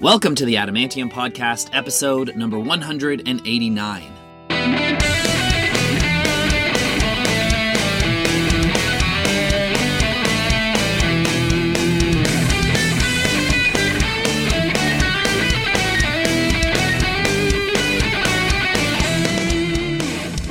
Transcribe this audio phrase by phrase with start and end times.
[0.00, 4.12] Welcome to the Adamantium Podcast, episode number 189.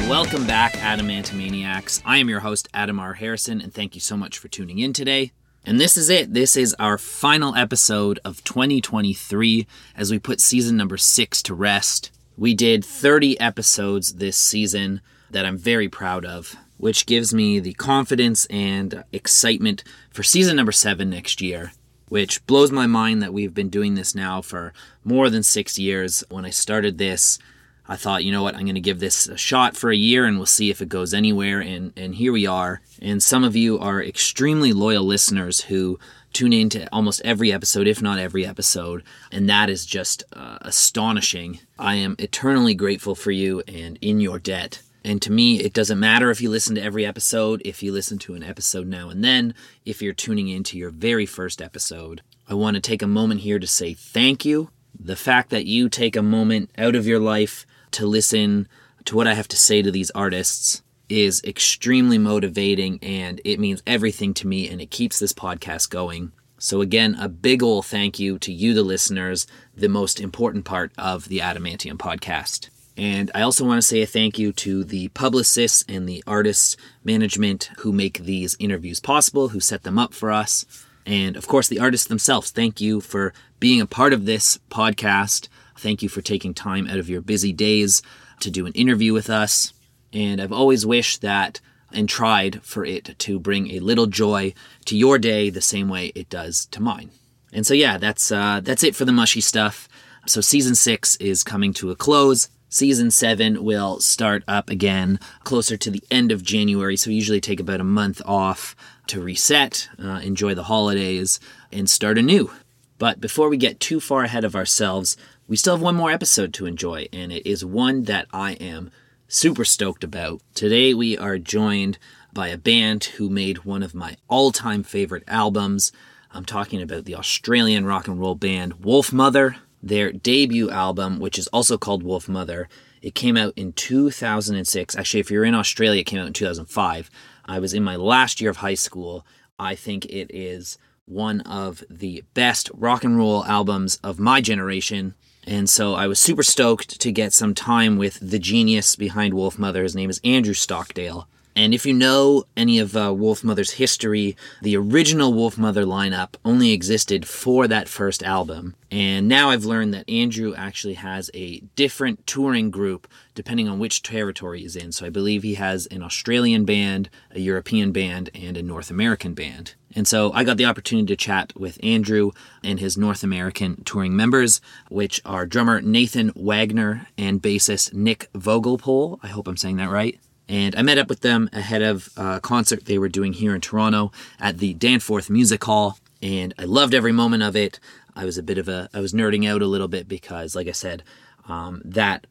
[0.09, 2.01] Welcome back, Adamantomaniacs.
[2.05, 3.13] I am your host, Adam R.
[3.13, 5.31] Harrison, and thank you so much for tuning in today.
[5.67, 6.33] And this is it.
[6.33, 12.09] This is our final episode of 2023 as we put season number six to rest.
[12.37, 17.73] We did 30 episodes this season that I'm very proud of, which gives me the
[17.73, 21.73] confidence and excitement for season number seven next year.
[22.07, 24.71] Which blows my mind that we've been doing this now for
[25.03, 26.23] more than six years.
[26.29, 27.39] When I started this,
[27.87, 30.25] I thought, you know what, I'm going to give this a shot for a year
[30.25, 31.59] and we'll see if it goes anywhere.
[31.59, 32.81] And, and here we are.
[33.01, 35.97] And some of you are extremely loyal listeners who
[36.33, 39.03] tune in to almost every episode, if not every episode.
[39.31, 41.59] And that is just uh, astonishing.
[41.79, 44.81] I am eternally grateful for you and in your debt.
[45.03, 48.17] And to me, it doesn't matter if you listen to every episode, if you listen
[48.19, 49.53] to an episode now and then,
[49.85, 52.21] if you're tuning in to your very first episode.
[52.49, 54.69] I want to take a moment here to say thank you.
[54.99, 58.67] The fact that you take a moment out of your life to listen
[59.05, 63.81] to what I have to say to these artists is extremely motivating and it means
[63.87, 66.31] everything to me and it keeps this podcast going.
[66.59, 70.91] So, again, a big ol' thank you to you, the listeners, the most important part
[70.97, 72.69] of the Adamantium podcast.
[72.97, 76.75] And I also want to say a thank you to the publicists and the artists
[77.03, 80.65] management who make these interviews possible, who set them up for us.
[81.05, 82.49] And of course, the artists themselves.
[82.49, 85.47] Thank you for being a part of this podcast.
[85.77, 88.01] Thank you for taking time out of your busy days
[88.39, 89.73] to do an interview with us.
[90.13, 91.59] And I've always wished that
[91.91, 94.53] and tried for it to bring a little joy
[94.85, 97.11] to your day the same way it does to mine.
[97.53, 99.87] And so yeah, that's uh, that's it for the mushy stuff.
[100.25, 102.49] So season six is coming to a close.
[102.69, 106.97] Season seven will start up again closer to the end of January.
[106.97, 108.75] So we usually take about a month off
[109.07, 111.39] to reset, uh, enjoy the holidays,
[111.71, 112.51] and start anew.
[112.97, 115.15] But before we get too far ahead of ourselves,
[115.47, 118.91] we still have one more episode to enjoy, and it is one that I am
[119.29, 120.41] super stoked about.
[120.53, 121.97] Today we are joined
[122.33, 125.93] by a band who made one of my all time favorite albums.
[126.31, 129.55] I'm talking about the Australian rock and roll band Wolfmother.
[129.81, 132.65] Their debut album, which is also called Wolfmother,
[133.01, 134.97] it came out in 2006.
[134.97, 137.09] Actually, if you're in Australia, it came out in 2005.
[137.45, 139.25] I was in my last year of high school.
[139.57, 145.15] I think it is one of the best rock and roll albums of my generation.
[145.47, 149.83] And so I was super stoked to get some time with the genius behind Wolfmother.
[149.83, 151.29] His name is Andrew Stockdale.
[151.57, 157.27] And if you know any of uh, Wolfmother's history, the original Wolfmother lineup only existed
[157.27, 158.75] for that first album.
[158.91, 164.03] And now I've learned that Andrew actually has a different touring group depending on which
[164.03, 164.91] territory he's in.
[164.91, 169.33] So I believe he has an Australian band, a European band, and a North American
[169.33, 169.73] band.
[169.95, 174.15] And so I got the opportunity to chat with Andrew and his North American touring
[174.15, 179.17] members, which are drummer Nathan Wagner and bassist Nick Vogelpohl.
[179.23, 180.19] I hope I'm saying that right.
[180.49, 183.61] And I met up with them ahead of a concert they were doing here in
[183.61, 185.99] Toronto at the Danforth Music Hall.
[186.21, 187.79] And I loved every moment of it.
[188.15, 190.67] I was a bit of a, I was nerding out a little bit because, like
[190.67, 191.03] I said,
[191.47, 192.27] um, that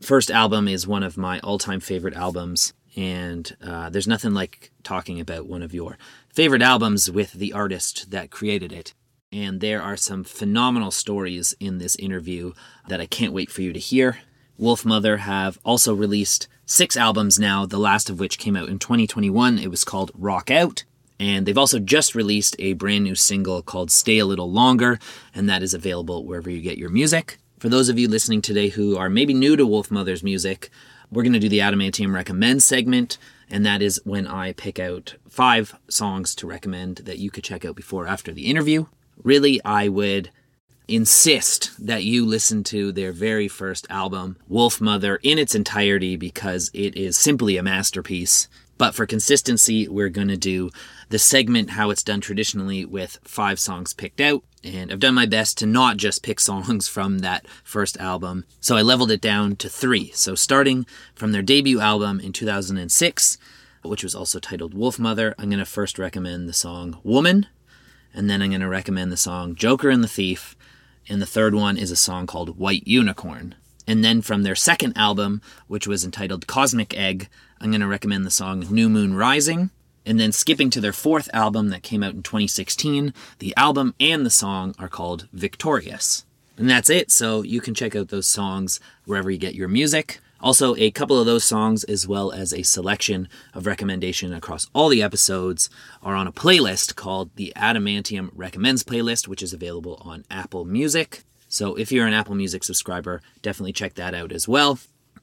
[0.00, 2.72] first album is one of my all time favorite albums.
[2.96, 5.98] And uh, there's nothing like talking about one of your
[6.32, 8.94] favorite albums with the artist that created it.
[9.32, 12.52] And there are some phenomenal stories in this interview
[12.88, 14.18] that I can't wait for you to hear.
[14.60, 19.58] Wolfmother have also released six albums now, the last of which came out in 2021.
[19.58, 20.84] It was called Rock Out.
[21.18, 24.98] And they've also just released a brand new single called Stay a Little Longer,
[25.34, 27.38] and that is available wherever you get your music.
[27.58, 30.70] For those of you listening today who are maybe new to Wolfmother's music,
[31.10, 33.16] we're going to do the Adamantium Recommend segment,
[33.48, 37.64] and that is when I pick out five songs to recommend that you could check
[37.64, 38.86] out before or after the interview.
[39.22, 40.30] Really, I would
[40.88, 46.96] insist that you listen to their very first album, Wolfmother, in its entirety because it
[46.96, 48.48] is simply a masterpiece.
[48.78, 50.70] But for consistency, we're going to do
[51.08, 54.42] the segment how it's done traditionally with five songs picked out.
[54.62, 58.44] And I've done my best to not just pick songs from that first album.
[58.60, 60.10] So I leveled it down to three.
[60.14, 63.38] So starting from their debut album in 2006,
[63.82, 67.46] which was also titled Wolfmother, I'm going to first recommend the song Woman.
[68.12, 70.55] And then I'm going to recommend the song Joker and the Thief
[71.08, 73.54] and the third one is a song called White Unicorn.
[73.86, 77.28] And then from their second album, which was entitled Cosmic Egg,
[77.60, 79.70] I'm going to recommend the song New Moon Rising.
[80.04, 84.24] And then skipping to their fourth album that came out in 2016, the album and
[84.24, 86.24] the song are called Victorious.
[86.56, 87.10] And that's it.
[87.10, 90.20] So you can check out those songs wherever you get your music.
[90.46, 94.88] Also, a couple of those songs, as well as a selection of recommendation across all
[94.88, 95.68] the episodes,
[96.04, 101.24] are on a playlist called the Adamantium Recommends playlist, which is available on Apple Music.
[101.48, 104.78] So if you're an Apple Music subscriber, definitely check that out as well.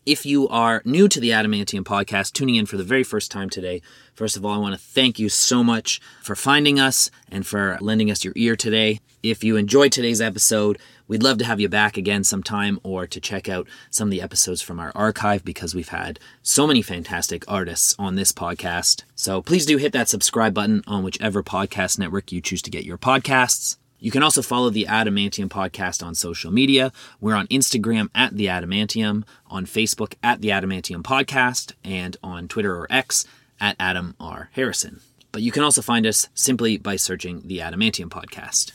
[0.06, 3.50] If you are new to the Adamantium podcast, tuning in for the very first time
[3.50, 3.82] today,
[4.14, 7.78] first of all, I want to thank you so much for finding us and for
[7.80, 9.00] lending us your ear today.
[9.24, 10.78] If you enjoyed today's episode,
[11.08, 14.22] we'd love to have you back again sometime or to check out some of the
[14.22, 19.04] episodes from our archive because we've had so many fantastic artists on this podcast.
[19.16, 22.86] So please do hit that subscribe button on whichever podcast network you choose to get
[22.86, 23.78] your podcasts.
[24.04, 26.92] You can also follow the Adamantium podcast on social media.
[27.22, 32.76] We're on Instagram at the Adamantium, on Facebook at the Adamantium podcast, and on Twitter
[32.76, 33.26] or X
[33.62, 34.50] at Adam R.
[34.52, 35.00] Harrison.
[35.32, 38.74] But you can also find us simply by searching the Adamantium podcast.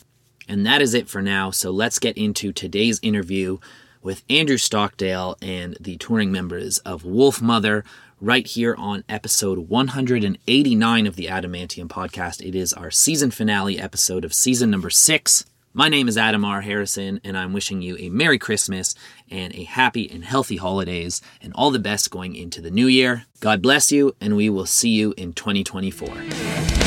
[0.49, 1.51] And that is it for now.
[1.51, 3.59] So let's get into today's interview
[4.01, 7.83] with Andrew Stockdale and the touring members of Wolfmother
[8.19, 12.45] right here on episode 189 of the Adamantium podcast.
[12.45, 15.45] It is our season finale episode of season number six.
[15.71, 16.61] My name is Adam R.
[16.61, 18.95] Harrison, and I'm wishing you a Merry Christmas
[19.29, 23.25] and a happy and healthy holidays and all the best going into the new year.
[23.39, 26.78] God bless you, and we will see you in 2024.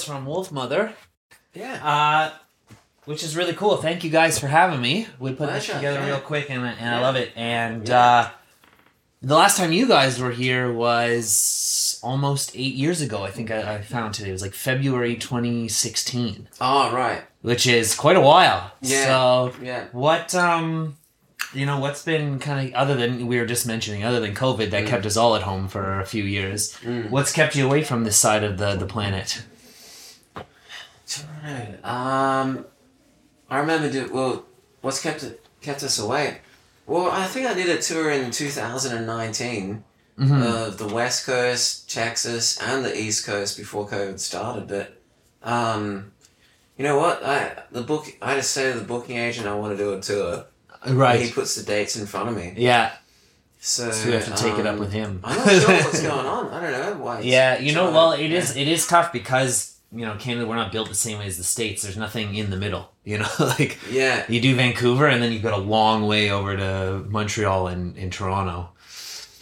[0.00, 0.92] Here with the fellas from Wolfmother.
[1.54, 1.86] Yeah.
[1.86, 2.32] Uh,
[3.04, 3.76] which is really cool.
[3.76, 5.06] Thank you guys for having me.
[5.18, 6.06] We put this together yeah.
[6.06, 7.32] real quick, and, and I love it.
[7.36, 8.00] And Yeah.
[8.00, 8.30] uh,
[9.22, 13.22] the last time you guys were here was almost eight years ago.
[13.24, 14.28] I think I, I found today.
[14.30, 17.22] It was like February 2016, oh, right.
[17.42, 18.72] which is quite a while.
[18.80, 19.04] Yeah.
[19.04, 19.86] So, Yeah.
[19.92, 20.96] what um,
[21.54, 24.70] you know, what's been kind of other than we were just mentioning, other than COVID
[24.70, 26.72] that kept us all at home for a few years.
[26.82, 27.10] Mm.
[27.10, 29.44] What's kept you away from this side of the the planet?
[31.82, 32.64] Um,
[33.50, 33.90] I remember.
[33.90, 34.44] Do, well,
[34.80, 35.24] what's kept
[35.60, 36.38] kept us away?
[36.86, 39.84] Well, I think I did a tour in 2019
[40.18, 40.42] Mhm.
[40.66, 44.68] of the West Coast, Texas, and the East Coast before COVID started.
[44.68, 45.00] But,
[45.42, 46.12] um,
[46.76, 47.24] you know what?
[47.24, 48.06] I the book.
[48.20, 50.46] I just say to the booking agent, I want to do a tour.
[50.84, 52.54] And he puts the dates in front of me.
[52.56, 52.92] Yeah.
[53.60, 55.20] So, So we have to take it up um, with him.
[55.22, 56.48] I'm not sure what's going on.
[56.48, 57.20] I don't know why.
[57.20, 58.62] Yeah, you know, well, it is yeah.
[58.62, 61.44] it is tough because you know Canada we're not built the same way as the
[61.44, 61.82] states.
[61.82, 62.90] There's nothing in the middle.
[63.04, 64.24] You know, like Yeah.
[64.28, 68.10] you do Vancouver and then you've got a long way over to Montreal and in
[68.10, 68.70] Toronto.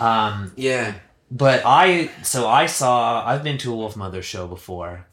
[0.01, 0.95] Um, Yeah.
[1.31, 5.07] but I so I saw I've been to a Wolfmother show before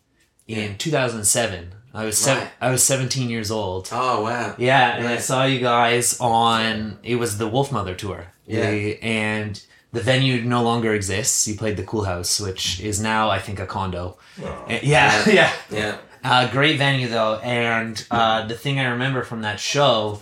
[0.47, 0.75] in Yeah.
[0.77, 1.73] 2007.
[1.93, 2.51] I was seven, Right.
[2.61, 3.89] I was 17 years old.
[3.91, 4.55] Oh wow.
[4.57, 8.27] Yeah, and I saw you guys on it was the Wolfmother tour.
[8.45, 8.69] Yeah.
[9.01, 9.61] And
[9.91, 11.47] the venue no longer exists.
[11.47, 14.17] You played the Kool Haus, which is now I think a condo.
[14.43, 15.53] Uh, Yeah, yeah.
[15.71, 15.97] Yeah.
[16.23, 20.21] Uh, great venue though, and uh, the thing I remember from that show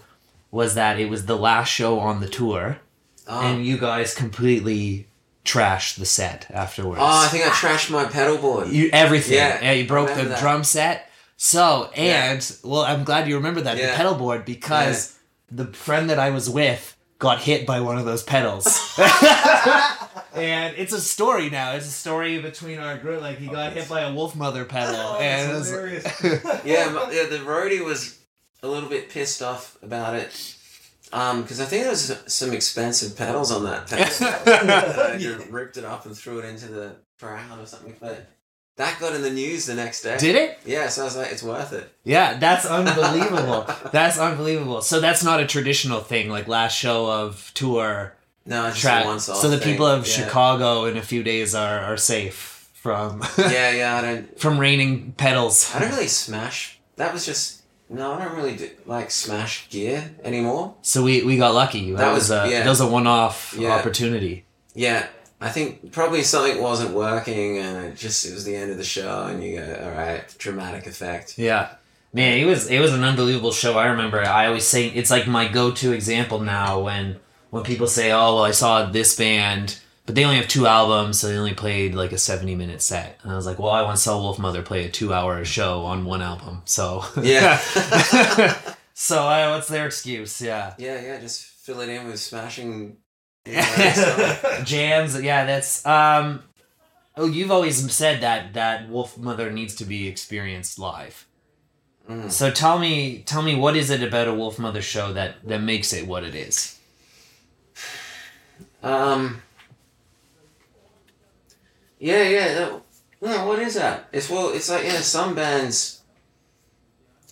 [0.51, 2.79] was that it was the last show on the tour,
[3.27, 3.41] Oh.
[3.41, 5.07] and you guys completely
[5.43, 6.99] trashed the set afterwards.
[7.01, 8.67] Oh, I think I trashed my pedal board.
[8.69, 9.35] You everything.
[9.37, 10.39] Yeah, Yeah, you broke the that.
[10.39, 11.09] drum set.
[11.37, 12.31] So Yeah.
[12.33, 15.17] and well, I'm glad you remember that the pedal board because
[15.51, 18.67] the friend that I was with got hit by one of those pedals.
[20.35, 21.73] and it's a story now.
[21.73, 23.21] It's a story between our group.
[23.21, 25.71] Like he got hit by a Wolfmother pedal, and it was-
[26.65, 28.19] yeah, yeah, the roadie was
[28.63, 30.55] a little bit pissed off about it.
[31.13, 34.05] Um, because I think there was some expensive pedals on that pedal.
[35.13, 37.95] I just ripped it up and threw it into the crowd or something.
[38.01, 38.27] But
[38.77, 40.17] that got in the news the next day.
[40.17, 40.59] did it?
[40.65, 41.89] Yeah, so I was like, it's worth it.
[42.03, 43.65] Yeah, that's unbelievable.
[43.91, 44.81] that's unbelievable.
[44.81, 48.13] So that's not a traditional thing, like last show of tour.
[48.45, 49.05] No, just Track.
[49.05, 49.37] one song.
[49.37, 50.13] So the people of yeah.
[50.13, 54.39] Chicago in a few days are, are safe from Yeah, yeah, I don't.
[54.39, 55.73] from raining pedals.
[55.73, 56.79] I don't really smash.
[56.97, 58.13] That was just no.
[58.13, 60.75] I don't really do, like smash gear anymore.
[60.83, 61.91] So we, we got lucky.
[61.91, 62.63] That, That was, was- a yeah.
[62.63, 63.73] that was a one off Yeah.
[63.73, 64.45] opportunity.
[64.75, 65.07] Yeah,
[65.41, 68.83] I think probably something wasn't working, and it just it was the end of the
[68.83, 71.37] show, and you go, all right, dramatic effect.
[71.37, 71.69] Yeah.
[72.13, 73.77] Man, it was it was an unbelievable show.
[73.77, 77.17] I remember I always say it's like my go to example now when
[77.49, 81.19] when people say, Oh well I saw this band but they only have two albums,
[81.19, 83.19] so they only played like a seventy minute set.
[83.23, 86.05] And I was like, Well I once saw Wolfmother play a two hour show on
[86.05, 86.61] one album.
[86.63, 87.59] So Yeah.
[88.97, 90.41] So uh, what's their excuse?
[90.41, 90.73] Yeah.
[90.77, 92.95] Yeah, yeah, just fill it in with smashing.
[93.45, 94.63] Stuff.
[94.65, 96.43] Jams, yeah, that's um
[97.15, 101.25] oh you've always said that that Wolfmother needs to be experienced live.
[102.09, 102.31] Mm.
[102.31, 105.93] So tell me, tell me, what is it about a Wolfmother show that that makes
[105.93, 106.79] it what it is?
[108.83, 109.41] Um.
[111.99, 112.53] Yeah, yeah.
[112.53, 112.81] That,
[113.21, 114.07] no, what is that?
[114.11, 116.01] It's well, it's like yeah, some bands.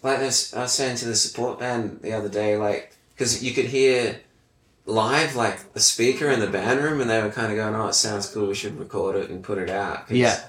[0.02, 3.54] Like this, I was saying to the support band the other day, like because you
[3.54, 4.20] could hear
[4.86, 7.88] live like the speaker in the band room, and they were kind of going, "Oh,
[7.88, 8.48] it sounds cool.
[8.48, 10.40] We should record it and put it out." 'cause Yeah.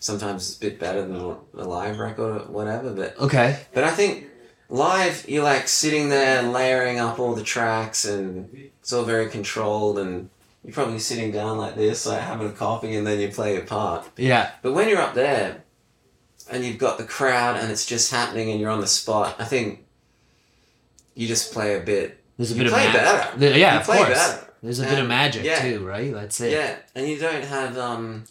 [0.00, 3.60] Sometimes it's a bit better than a a live record or whatever, but Okay.
[3.72, 4.26] but I think
[4.68, 8.48] live, you're like sitting there layering up all the tracks, and
[8.82, 10.28] it's all very controlled, and
[10.64, 13.62] you're probably sitting down like this, like having a coffee, and then you play your
[13.64, 14.04] part.
[14.16, 14.50] Yeah.
[14.62, 15.62] But when you're up there,
[16.50, 19.44] and you've got the crowd, and it's just happening, and you're on the spot, I
[19.44, 19.84] think
[21.14, 22.18] you just play a bit.
[22.36, 22.98] There's a You bit play of ma-
[23.38, 23.58] better.
[23.58, 24.08] Yeah, You of play course.
[24.10, 24.40] better.
[24.62, 25.60] There's a bit of magic yeah.
[25.60, 26.12] too, right?
[26.12, 26.52] That's it.
[26.52, 28.24] Yeah, and you don't have um,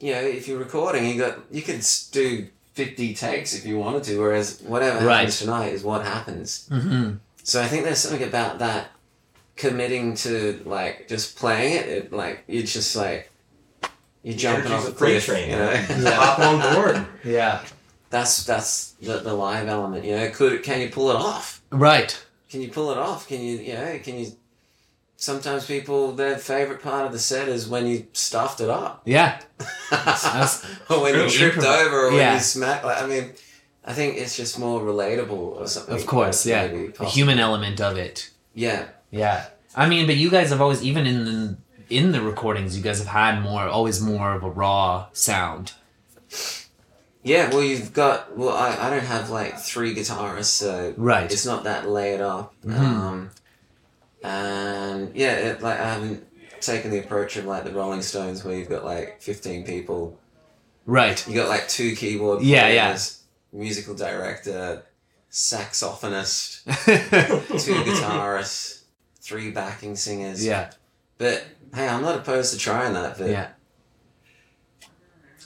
[0.00, 4.02] you know, if you're recording, you got you could do fifty takes if you wanted
[4.04, 5.16] to, whereas whatever Right.
[5.18, 6.68] happens tonight is what happens.
[6.70, 7.16] Mm-hmm.
[7.44, 8.92] So I think there's something about that
[9.56, 11.88] committing to like just playing it.
[11.88, 13.30] it like you're just like
[14.22, 15.26] you're jumping off a a freight cliff.
[15.26, 16.12] train, you know, man.
[16.14, 17.06] Hop on board.
[17.24, 17.62] Yeah.
[18.10, 20.04] that's that's the, the live element.
[20.04, 21.60] You know, could can you pull it off?
[21.70, 22.24] Right.
[22.52, 23.26] Can you pull it off?
[23.26, 24.26] Can you you know can you?
[25.16, 29.02] Sometimes people their favorite part of the set is when you stuffed it up.
[29.06, 29.40] Yeah.
[30.90, 31.50] or when you True.
[31.50, 32.84] tripped Improv- over, or when you smacked.
[32.84, 33.30] Like, I mean,
[33.86, 35.30] I think it's just more relatable
[35.60, 35.94] or something.
[35.94, 36.44] Of course.
[36.44, 36.66] Yeah.
[36.66, 38.30] maybe The human element of it.
[38.54, 39.46] Yeah, Yeah.
[39.74, 41.56] I mean, but you guys have always, even in the,
[41.88, 45.72] in the recordings, you guys have had more, always more of a raw sound.
[47.22, 47.50] Yeah.
[47.50, 48.36] Well, you've got.
[48.36, 51.30] Well, I, I don't have like three guitarists, so Right.
[51.30, 52.54] it's not that layered up.
[52.64, 52.78] Mhm.
[52.78, 53.30] Um,
[54.22, 56.26] and yeah, it, like I haven't
[56.60, 60.18] taken the approach of like the Rolling Stones, where you've got like fifteen people.
[60.86, 61.26] Right.
[61.28, 62.84] You got like two keyboard Yeah, yeah.
[62.86, 64.82] players, musical director,
[65.30, 66.64] saxophonist,
[67.64, 68.82] two guitarists,
[69.20, 70.44] three backing singers.
[70.44, 70.70] Yeah.
[71.18, 73.18] But hey, I'm not opposed to trying that.
[73.18, 73.48] But Yeah.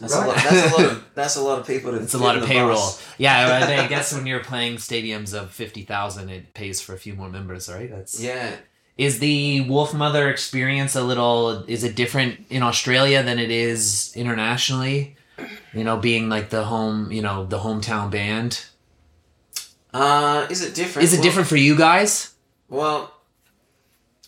[0.01, 0.27] That's, a Right.
[0.29, 1.99] lot, that's a lot of that's a lot of people to.
[2.03, 2.75] It's a lot of payroll.
[2.75, 3.03] bus.
[3.19, 3.67] Yeah.
[3.67, 7.29] I I guess when you're playing stadiums of 50,000, it pays for a few more
[7.31, 7.91] members, right?
[7.91, 8.21] That's.
[8.21, 8.57] Yeah,
[8.99, 11.65] Is the Wolfmother experience a little?
[11.69, 15.17] Is it different in Australia than it is internationally?
[15.75, 18.65] You know, being like the home, you know, the hometown band.
[19.95, 21.05] uh, is it different?
[21.05, 22.35] Is it Well- different for you guys?
[22.69, 23.13] Well,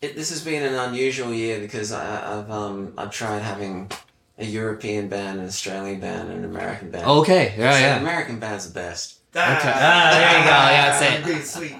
[0.00, 3.90] it, this has been an unusual year because I, I've um I've tried having
[4.38, 7.04] a European band, an Australian band, and an American band.
[7.06, 7.54] Okay.
[7.58, 7.72] Yeah.
[7.72, 7.96] So Yeah.
[8.00, 9.18] American band's the best.
[9.34, 9.42] Okay.
[9.74, 10.50] Ah, there you go.
[10.50, 11.24] Yeah, that's it.
[11.24, 11.74] Being sweet.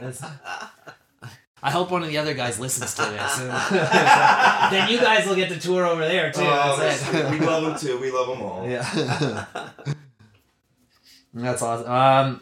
[1.61, 3.37] I hope one of the other guys listens to this.
[4.71, 6.43] then you guys will get to tour over there too.
[6.43, 7.29] Oh, That's they're it.
[7.31, 7.41] sweet.
[7.41, 7.99] we love them too.
[8.01, 8.69] We love them all.
[8.69, 9.45] Yeah.
[11.35, 11.91] That's awesome.
[11.91, 12.41] Um,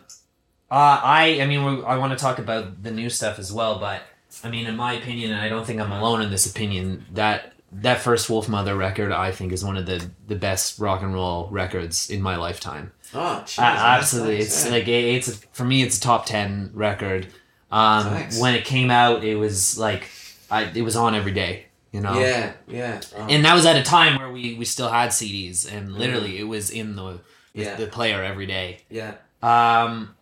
[0.70, 3.78] uh, I, I mean, we, I want to talk about the new stuff as well,
[3.78, 4.02] but
[4.44, 7.52] I mean, in my opinion, and I don't think I'm alone in this opinion, that
[7.82, 11.48] that first Wolfmother record, I think, is one of the the best rock and roll
[11.50, 12.92] records in my lifetime.
[13.14, 16.26] Oh, jeez, Uh, absolutely, nice, it's like it- it's a, for me, it's a top
[16.26, 17.28] ten record.
[17.70, 18.38] Um, Thanks.
[18.40, 20.08] when it came out, it was like
[20.50, 22.18] I, it was on every day, you know.
[22.18, 23.00] yeah, yeah.
[23.16, 26.38] Oh, And that was at a time where we, we still had CDs, and literally
[26.38, 27.20] it was in the
[27.54, 27.62] the.
[27.62, 27.74] Yeah.
[27.76, 28.80] the player every day.
[28.90, 29.14] yeah.
[29.42, 30.14] Um,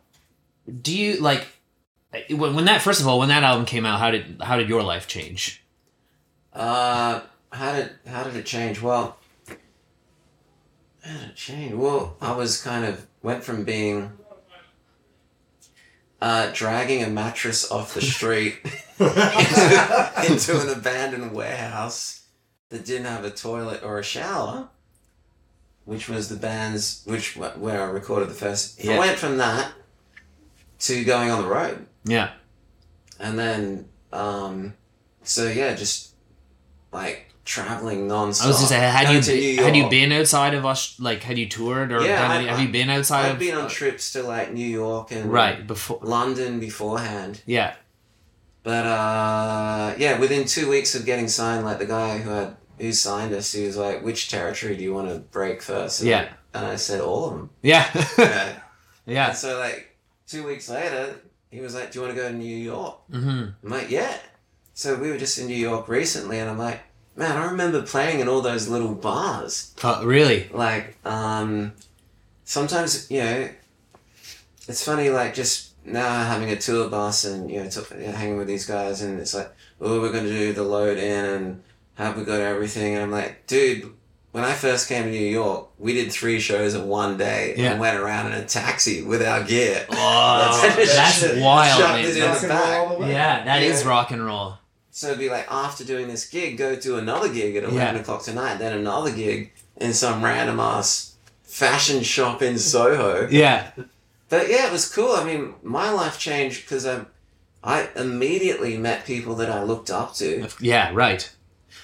[0.80, 1.46] do you like
[2.30, 3.98] when, when that first of all when that album came out?
[4.00, 5.62] How did how did your life change?
[6.52, 7.20] Uh,
[7.54, 8.82] how did how did it change?
[8.82, 9.16] Well,
[11.02, 11.74] how did it change?
[11.74, 14.12] Well, I was kind of went from being
[16.20, 18.58] uh, dragging a mattress off the street
[18.98, 22.24] into, into an abandoned warehouse
[22.70, 24.68] that didn't have a toilet or a shower,
[25.84, 28.82] which was the band's which where I recorded the first.
[28.82, 28.94] Yeah.
[28.94, 29.72] I went from that
[30.80, 32.32] to going on the road Yeah,
[33.20, 34.74] and then um
[35.22, 36.14] so yeah just
[36.92, 40.64] like traveling non-stop I was just saying, had Going you had you been outside of
[40.64, 40.98] us?
[40.98, 43.54] Like, had you toured or Yeah, done I- have you been outside I've of been
[43.56, 45.98] on trips to like New York and right before?
[46.02, 47.74] London beforehand Yeah,
[48.62, 52.92] but uh yeah within two weeks of getting signed like the guy who had who
[52.92, 56.28] signed us he was like which territory do you want to break first and Yeah.
[56.54, 57.86] I, and I said all of them yeah,
[58.18, 58.52] yeah.
[59.06, 59.28] yeah.
[59.28, 59.96] and so like
[60.26, 61.14] two weeks later
[61.50, 64.16] he was like do you want to go to New York hmm I'm like, yeah.
[64.76, 66.80] So we were just in New York recently, and I'm like,
[67.16, 69.74] man, I remember playing in all those little bars.
[70.02, 70.48] really?
[70.52, 71.72] Like, um,
[72.44, 73.48] sometimes, you know,
[74.68, 78.46] it's funny, like, just now having a tour bus and, you know, t- hanging with
[78.46, 81.62] these guys, and it's like, oh, we're going to do the load in, and
[81.94, 82.94] have we got everything?
[82.94, 83.92] And I'm like, dude,
[84.32, 87.72] when I first came to New York, we did three shows in one day Yeah.
[87.72, 89.86] and went around in a taxi with our gear.
[89.90, 92.04] Oh, That's- that's wild, man.
[92.04, 92.78] it in Rock the and roll back.
[92.90, 93.08] all the.
[93.08, 94.54] Yeah, that is rock and roll.
[94.94, 97.68] So it'd be like after doing this gig, go do another gig at Yeah.
[97.68, 103.26] eleven o'clock tonight, then another gig in some random ass fashion shop in Soho.
[103.28, 103.72] Yeah.
[104.28, 105.10] But yeah, it was cool.
[105.10, 107.06] I mean, my life changed because I,
[107.64, 110.46] I immediately met people that I looked up to.
[110.60, 111.28] Yeah, right.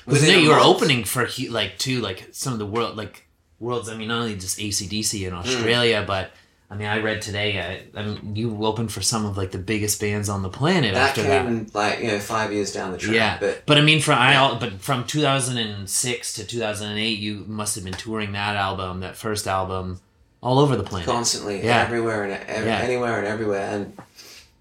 [0.04, 0.76] Because Within a you were month.
[0.76, 3.26] opening for like too like some of the world like
[3.58, 3.88] worlds.
[3.88, 5.38] I mean, not only just ACDC in hmm.
[5.40, 6.30] Australia, but
[6.72, 7.82] I mean, I read today.
[7.94, 10.94] I, I mean, you opened for some of like the biggest bands on the planet
[10.94, 11.74] That after came that.
[11.74, 13.14] like you know five years down the track.
[13.14, 17.74] Yeah, but but I mean, from I al- but from 2006 to 2008, you must
[17.74, 20.00] have been touring that album, that first album,
[20.40, 21.08] all over the planet.
[21.08, 21.82] constantly Yeah.
[21.82, 22.78] everywhere and ev- Yeah.
[22.78, 23.92] anywhere and everywhere and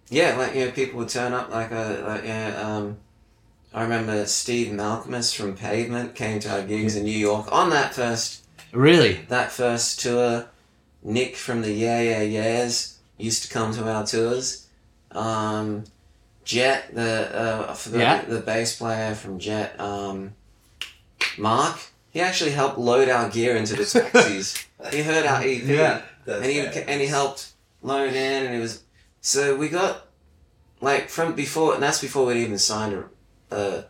[0.10, 2.98] yeah like you know people would turn up like a like yeah um
[3.72, 7.94] I remember Steve Malkmus from Pavement came to our gigs in New York on that
[7.94, 9.20] first Really?
[9.30, 10.48] that first tour
[11.04, 14.68] Nick from the Yeah Yeah Yeahs used to come to our tours
[15.12, 15.84] um
[16.44, 18.22] Jet the uh I forgot Yeah.
[18.26, 20.34] the bass player from Jet um
[21.38, 21.80] Mark
[22.12, 26.02] he actually helped load our gear into the taxis he heard our EP Yeah.
[26.28, 26.86] And he bad.
[26.88, 27.52] and he helped
[27.82, 28.84] load in, and it was
[29.22, 30.06] so we got
[30.82, 32.94] like from before, and that's before we'd even signed
[33.52, 33.86] a, a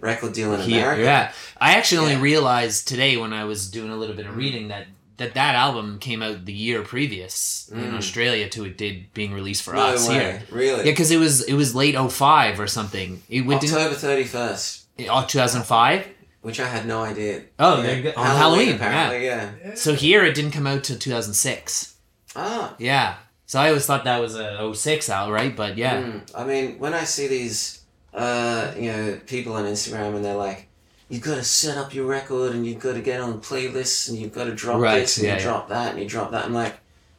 [0.00, 1.02] record deal in Here, America.
[1.02, 1.32] yeah.
[1.60, 2.20] I actually only Yeah.
[2.20, 5.98] realized today when I was doing a little bit of reading that that that album
[5.98, 7.96] came out the year previous in Mm.
[7.96, 10.42] Australia to it did being released for No us way, here.
[10.50, 10.78] really.
[10.78, 13.22] Yeah, because it was it was late 05 or something.
[13.28, 16.06] It went to October thirty first, oh, 2005.
[16.42, 17.42] which I had no idea.
[17.58, 18.12] Oh, there you go.
[18.16, 19.74] On Halloween, apparently, yeah.
[19.74, 21.94] So here it didn't come out till 2006.
[22.36, 23.14] Ah, Yeah.
[23.46, 25.54] So I always thought that was a 06 out, right?
[25.54, 26.02] But yeah.
[26.02, 26.20] mm.
[26.34, 30.66] I mean, when I see these, uh, you know, people on Instagram, and they're like.
[31.08, 34.18] You've got to set up your record, and you've got to get on playlists, and
[34.18, 35.44] you've got to drop Right, this, and yeah, you yeah.
[35.44, 36.44] drop that, and you drop that.
[36.46, 36.74] I'm like,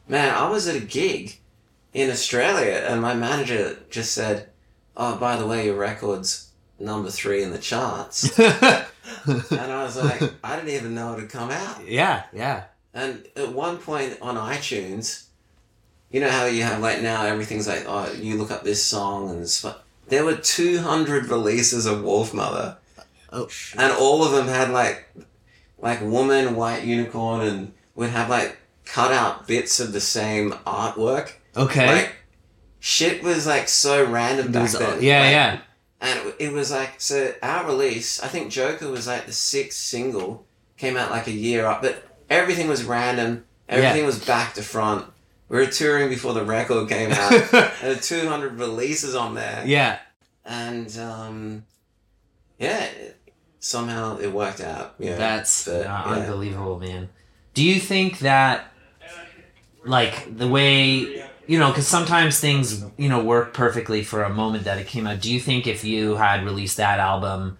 [0.08, 1.38] man, I was at a gig
[1.94, 4.48] in Australia, and my manager just said,
[4.96, 8.86] "Oh, by the way, your record's number three in the charts," and
[9.50, 11.86] I was like, I didn't even know it had come out.
[11.86, 12.64] yeah, yeah.
[12.92, 15.26] And at one point on iTunes,
[16.10, 19.30] you know how you have like now everything's like, oh, you look up this song
[19.30, 19.74] and
[20.08, 22.76] there were 200 releases of Wolfmother,
[23.32, 25.08] Oh, and all of them had like,
[25.78, 31.32] like woman, white unicorn, and would have like cut out bits of the same artwork.
[31.56, 31.86] okay.
[31.86, 32.12] Like,
[32.78, 35.02] shit was like so random back was- then.
[35.02, 35.58] yeah, Like, yeah.
[36.00, 39.78] and it, it was like so our release i think joker was like the sixth
[39.78, 44.62] single came out like a year up but everything was random everything was back to
[44.62, 45.04] front
[45.48, 49.98] we were touring before the record came out there were 200 releases on there yeah.
[50.44, 51.64] and um
[52.58, 52.86] yeah
[53.66, 56.02] somehow it worked out yeah That's but, yeah.
[56.04, 57.08] unbelievable, man.
[57.54, 58.70] Do you think that,
[59.84, 64.64] like, the way, you know, because sometimes things, you know, work perfectly for a moment
[64.64, 65.22] that it came out.
[65.22, 67.56] Do you think if you had released that album,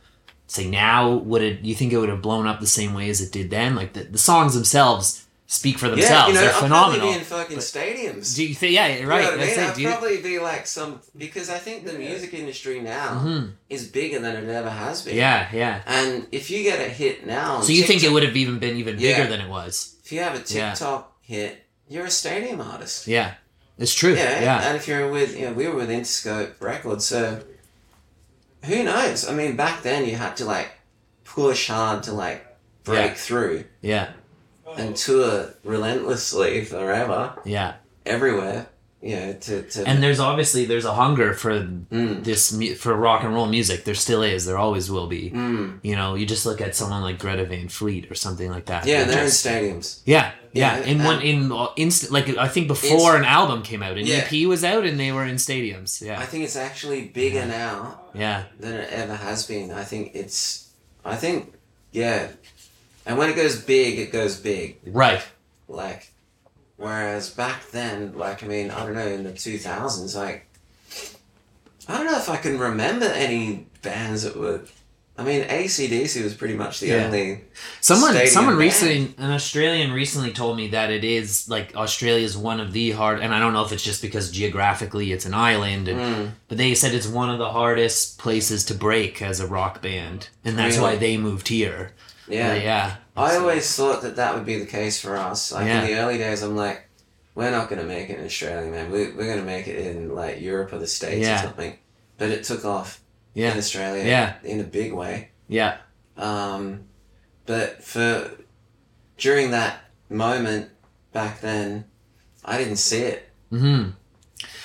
[0.47, 3.23] say now, would it, you think it would have blown up the same way as
[3.23, 3.75] it did then?
[3.75, 6.29] Like, the, the songs themselves speak for yeah, themselves.
[6.29, 6.99] you know, They're I'd phenomenal.
[6.99, 8.35] probably be in fucking But- stadiums.
[8.37, 8.97] Do you think, yeah, right.
[8.97, 9.49] You know I mean?
[9.49, 9.59] it.
[9.59, 13.53] I'd you, probably be like some because I think the music industry now Mhm.
[13.71, 15.15] is bigger than it ever has been.
[15.17, 15.83] Yeah, yeah.
[15.87, 18.77] And if you get a hit now, So you think it would have even been
[18.77, 19.27] even bigger Yeah.
[19.27, 19.95] than it was?
[20.05, 20.71] if you have a Yeah.
[20.71, 23.07] TikTok hit, you're a stadium artist.
[23.07, 23.35] Yeah,
[23.79, 24.15] it's true.
[24.15, 27.43] Yeah, Yeah, and if you're with, you know, we were with Interscope Records, so
[28.65, 29.29] who knows?
[29.29, 30.71] I mean, back then you had to like
[31.25, 32.45] push hard to like
[32.85, 33.15] break Yeah.
[33.15, 34.09] through yeah,
[34.77, 37.75] and tour relentlessly forever yeah.
[38.05, 38.67] everywhere.
[39.03, 42.25] Yeah, to to And there's obviously there's a hunger for Mm.
[42.25, 43.85] this for rock and roll music.
[43.85, 44.47] There still is.
[44.47, 45.31] There always will be.
[45.31, 45.79] Mm.
[45.83, 48.87] You know, you just look at someone like Greta Van Fleet or something like that.
[48.87, 50.01] Yeah, They're they're in stadiums.
[50.07, 50.79] yeah, yeah.
[50.79, 54.07] Yeah, In one in uh, instant, like I think before an album came out, an
[54.07, 54.27] Yeah.
[54.29, 56.01] EP was out, and they were in stadiums.
[56.01, 59.71] Yeah, I think it's actually bigger now yeah, than it ever has been.
[59.71, 60.71] I think it's,
[61.05, 61.53] I think,
[61.93, 62.29] yeah.
[63.07, 64.79] And when it goes big, it goes big.
[64.85, 65.23] right.
[65.69, 66.13] Like,
[66.77, 70.47] whereas back then, like, I mean, I don't know, in the 2000s, like,
[71.89, 74.63] I don't know if I can remember any bands that were.
[75.19, 77.07] I mean, ACDC was pretty much the Yeah.
[77.07, 77.41] only.
[77.81, 78.61] Someone, someone band.
[78.61, 83.21] recently, an Australian recently told me that it is like Australia's one of the hard,
[83.21, 86.59] and I don't know if it's just because geographically it's an island, and, Mm, but
[86.59, 90.59] they said it's one of the hardest places to break as a rock band, and
[90.59, 91.93] that's why they moved here.
[92.29, 92.49] Yeah.
[92.55, 92.97] But yeah.
[93.17, 95.53] I always thought that that would be the case for us.
[95.53, 95.83] Like Yeah.
[95.83, 96.89] in the early days, I'm like,
[97.35, 98.91] we're not going to make it in Australia, man.
[98.91, 101.37] We, we're going to make it in like Europe or the States Yeah.
[101.41, 101.79] or something.
[102.19, 103.01] But it took off
[103.35, 104.35] in yeah, Australia Yeah.
[104.43, 105.31] in a big way.
[105.49, 105.77] yeah,
[106.17, 106.85] Um,
[107.45, 108.31] but for
[109.19, 110.71] during that moment
[111.13, 111.85] back then,
[112.45, 113.29] I didn't see it.
[113.51, 113.91] hmm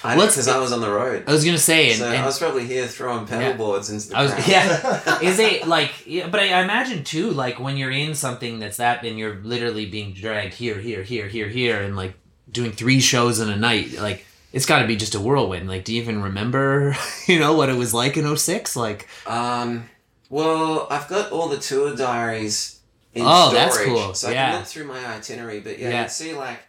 [0.04, 1.26] I Let's- because I was on the road.
[1.28, 3.58] I was gonna say, and, so and I was probably here throwing pedal Yeah.
[3.58, 4.48] boards into the I was crowd.
[4.48, 5.20] yeah.
[5.22, 5.92] Is it like?
[6.08, 9.36] Yeah, but I, I imagine too, like when you're in something that's that, and you're
[9.44, 12.16] literally being dragged here, here, here, here, here, and like
[12.52, 13.94] doing three shows in a night.
[14.00, 15.68] Like it's got to be just a whirlwind.
[15.70, 16.96] Like, do you even remember,
[17.28, 18.76] you know, what it was like in 06?
[18.76, 19.88] Like, Um,
[20.30, 22.80] well, I've got all the tour diaries
[23.14, 24.14] in Oh, storage, that's cool.
[24.14, 24.50] so I Yeah.
[24.52, 25.60] can look through my itinerary.
[25.60, 26.02] But yeah, Yeah.
[26.02, 26.60] you'd see like,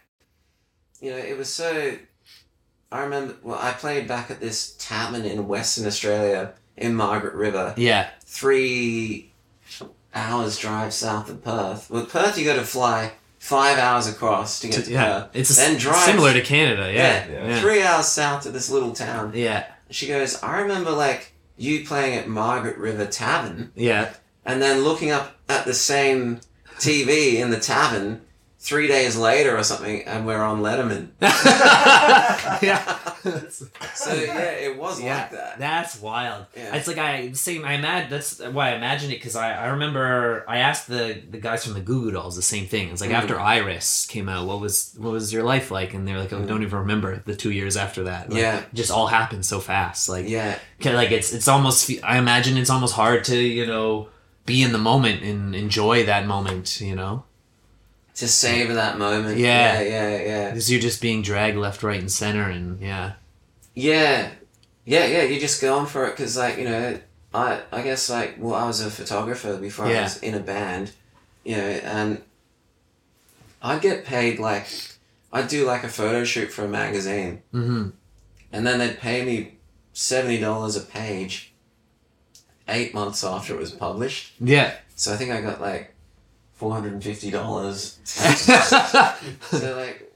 [1.01, 1.97] you know, it was so.
[2.93, 3.35] I remember.
[3.41, 9.31] Well, I played back at this tavern in Western Australia in Margaret River, yeah, three
[10.15, 11.89] hours drive south of Perth.
[11.89, 15.05] Well, Perth, you got to fly five hours across to get to, yeah.
[15.23, 15.29] Perth.
[15.33, 16.91] It's Then drive- similar to Canada.
[16.93, 17.61] Yeah, Yeah, yeah, Yeah.
[17.61, 19.31] three hours south to this little town.
[19.35, 24.13] yeah, She goes, I remember like you playing at Margaret River Tavern yeah.
[24.45, 26.41] and then looking up at the same
[26.79, 28.21] TV in the tavern
[28.63, 31.09] three days later or something, and we're on Letterman.
[32.63, 32.97] yeah.
[33.93, 35.59] So yeah, it was yeah, like that.
[35.59, 36.45] That's wild.
[36.55, 36.75] Yeah.
[36.75, 37.65] It's like I same.
[37.65, 41.37] I imagine that's why I imagine it because I, I remember I asked the the
[41.39, 42.89] guys from the Goo Goo Dolls the same thing.
[42.89, 43.15] It's like Mm.
[43.21, 45.93] after Iris came out, what was what was your life like?
[45.93, 46.47] And they're like, oh, Mm.
[46.47, 48.29] don't even remember the two years after that.
[48.29, 48.61] Like, Yeah.
[48.73, 50.09] just all happened so fast.
[50.09, 54.07] Like Yeah, like it's it's almost I imagine it's almost hard to you know
[54.45, 56.81] be in the moment and enjoy that moment.
[56.81, 57.23] You know,
[58.15, 59.37] to savor that moment.
[59.37, 59.81] Yeah.
[59.81, 60.49] yeah, yeah, yeah.
[60.49, 63.13] because you're just being dragged left, right, and center, and yeah,
[63.73, 64.31] Yeah,
[64.85, 65.23] yeah, yeah.
[65.23, 66.99] You're just going for it because, like, you know,
[67.33, 70.91] I I guess like well, I was a photographer before I was in a band,
[71.43, 72.21] you know, and
[73.61, 74.67] I'd get paid like
[75.31, 77.89] I'd do like a photo shoot for a magazine, mm-hmm.
[78.51, 79.55] and then they'd pay me
[79.93, 81.49] seventy dollars a page.
[82.65, 84.75] Eight months after it was published, yeah.
[84.95, 85.92] so I think I got like
[86.53, 87.99] four hundred and fifty dollars.
[88.03, 90.11] so like,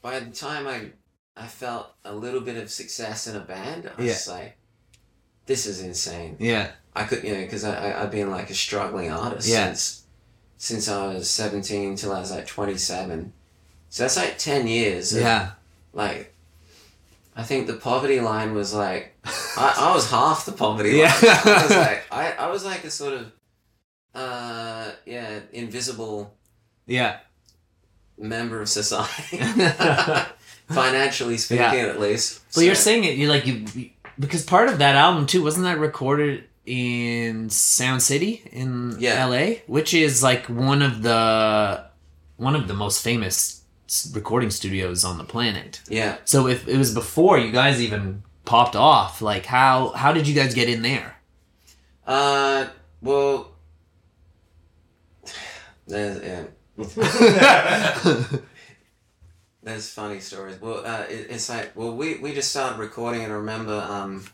[0.00, 0.90] by the time I
[1.36, 4.34] I felt a little bit of success in a band, I was Yeah.
[4.34, 4.56] like,
[5.46, 6.36] this is insane.
[6.38, 9.66] yeah, I could, you know, because I, I, I've been like a struggling artist Yeah.
[9.66, 10.02] since
[10.58, 13.32] since I was 17 till I was like 27.
[13.88, 15.12] So that's like 10 years.
[15.12, 15.50] of, yeah.
[15.92, 16.32] Like,
[17.34, 21.06] I think the poverty line was like, I, I was half the poverty Yeah.
[21.06, 21.56] line.
[21.56, 23.32] I was like, I, I was like a sort of,
[24.14, 26.34] uh, yeah, invisible
[26.86, 27.18] Yeah.
[28.18, 29.38] member of society.
[30.68, 31.86] Financially speaking, Yeah.
[31.86, 32.40] at least.
[32.56, 33.16] Well, you're saying it.
[33.16, 33.64] You like you
[34.18, 39.14] because part of that album too wasn't that recorded in Sound City in Yeah.
[39.24, 41.84] L.A., which is like one of the
[42.36, 43.62] one of the most famous
[44.12, 45.80] recording studios on the planet.
[45.88, 46.16] Yeah.
[46.24, 50.34] So if it was before you guys even popped off, like how how did you
[50.34, 51.16] guys get in there?
[52.06, 52.66] Uh,
[53.00, 53.51] well,
[55.86, 56.44] there's, yeah.
[59.62, 60.60] There's funny stories.
[60.60, 64.24] Well, uh, it, it's like, well, we, we just started recording and I remember, um,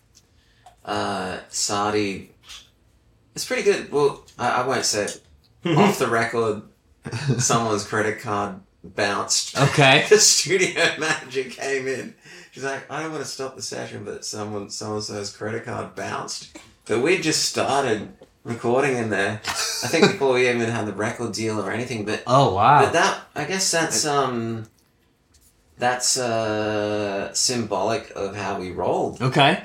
[0.84, 2.32] uh, Sadi,
[3.34, 3.92] it's pretty good.
[3.92, 5.22] Well, I, I won't say it.
[5.76, 6.62] Off the record,
[7.38, 9.58] someone's credit card bounced.
[9.58, 10.06] okay.
[10.08, 12.14] the studio manager came in.
[12.52, 15.94] She's like, I don't want to stop the session, but someone so so's credit card
[15.94, 16.56] bounced.
[16.86, 19.40] But we just started recording in there.
[19.44, 22.04] I think before we even had the record deal or anything.
[22.04, 22.82] But Oh wow.
[22.84, 24.66] but that I guess that's um
[25.78, 29.20] that's uh symbolic of how we rolled.
[29.22, 29.64] okay.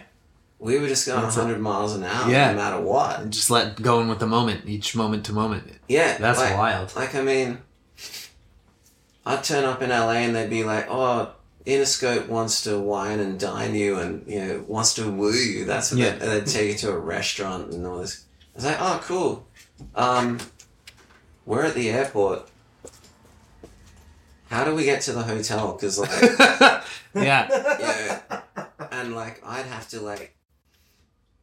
[0.59, 2.51] We were just going That's a- 100 miles an hour Yeah.
[2.51, 3.29] no matter what.
[3.29, 5.69] Just let going with the moment, each moment to moment.
[5.89, 6.95] Yeah, That's like, wild.
[6.95, 7.57] Like, I mean,
[9.25, 11.33] I'd turn up in LA and they'd be like, oh,
[11.65, 15.65] Interscope wants to wine and dine you and, you know, wants to woo you.
[15.65, 16.11] That's what Yeah.
[16.15, 18.22] they, and they'd take you to a restaurant and all this.
[18.53, 19.47] I was like, oh, cool.
[19.95, 20.39] Um,
[21.45, 22.49] we're at the airport.
[24.49, 25.73] How do we get to the hotel?
[25.73, 26.11] Because, like,
[27.15, 27.47] yeah.
[27.79, 28.41] yeah,
[28.91, 30.35] and, like, I'd have to, like,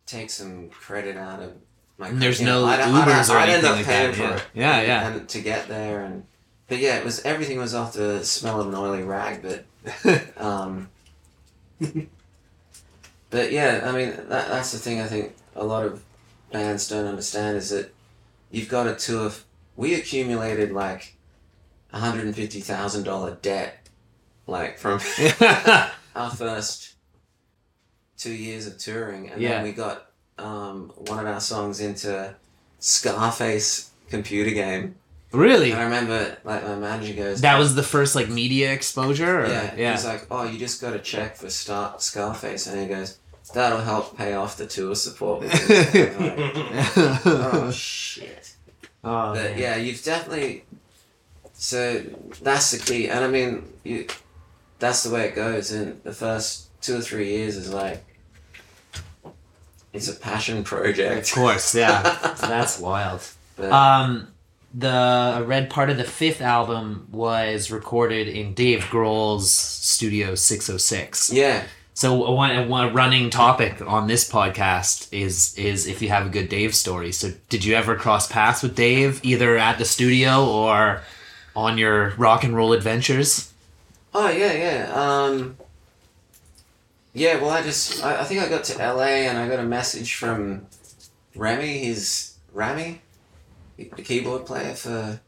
[0.06, 1.52] take some credit out of
[1.98, 4.14] my there's you know, no I'd- I'd- Ubers or I'd end anything up like that,
[4.14, 4.36] for yeah.
[4.36, 4.42] it.
[4.54, 5.08] Yeah, and, yeah.
[5.18, 6.24] And to get there and
[6.66, 9.64] but yeah, it was everything was off the smell of an oily rag, but
[10.42, 10.88] um
[13.30, 16.02] But yeah, I mean that that's the thing I think a lot of
[16.52, 17.92] bands don't understand is that
[18.50, 19.30] you've got a tour
[19.76, 21.16] we accumulated like
[21.92, 23.88] a hundred and fifty thousand dollar debt
[24.46, 24.94] like from
[26.16, 26.94] our first
[28.16, 29.48] two years of touring, and Yeah.
[29.54, 32.34] then we got um, one of our songs into
[32.80, 34.96] Scarface computer game.
[35.32, 35.70] really?
[35.70, 39.42] And I remember, like, my manager goes, That was the first like media exposure.
[39.44, 39.46] Or?
[39.46, 39.92] yeah, yeah.
[39.92, 43.18] He's like, oh, you just got to check for Star- Scarface, and he goes,
[43.54, 45.44] that'll help pay off the tour support.
[46.96, 48.54] Oh shit!
[49.04, 49.58] Oh, But man.
[49.58, 50.64] yeah, you've definitely
[51.52, 52.02] so
[52.42, 54.06] that's the key, and I mean, you,
[54.78, 55.72] that's the way it goes.
[55.72, 58.02] In the first two or three years is like,
[59.92, 61.28] it's a passion project.
[61.28, 62.02] Of course, yeah.
[62.40, 63.22] That's wild.
[63.56, 64.28] But- Um,
[64.72, 71.32] the I read part of the fifth album was recorded in Dave Grohl's Studio 606.
[71.32, 76.30] yeah, So one, one running topic on this podcast is is if you have a
[76.30, 77.12] good Dave story.
[77.12, 81.02] So did you ever cross paths with Dave either at the studio or
[81.54, 83.52] on your rock and roll adventures?
[84.14, 84.92] Oh yeah, yeah.
[84.94, 85.56] Um,
[87.12, 87.40] yeah.
[87.40, 90.14] Well, I just I, I think I got to LA and I got a message
[90.14, 90.66] from
[91.34, 91.78] Rami.
[91.78, 93.02] His Rami,
[93.76, 95.20] the keyboard player for.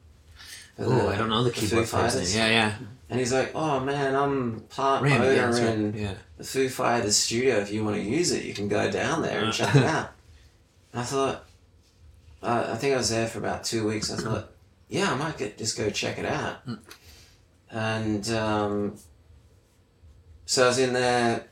[0.76, 2.22] for Oh, I don't know the keyboard player.
[2.28, 2.74] Yeah, yeah.
[3.12, 5.74] And he's like, "Oh man, I'm part Randy, owner yeah, right.
[5.74, 6.14] in yeah.
[6.38, 7.56] the Foo Fighters studio.
[7.56, 10.12] If you want to use it, you can go down there and check it out."
[10.92, 11.44] And I thought,
[12.42, 14.10] uh, I think I was there for about two weeks.
[14.10, 14.50] I thought,
[14.88, 16.66] yeah, I might get just go check it out.
[17.70, 18.96] And um,
[20.46, 21.48] so I was in there.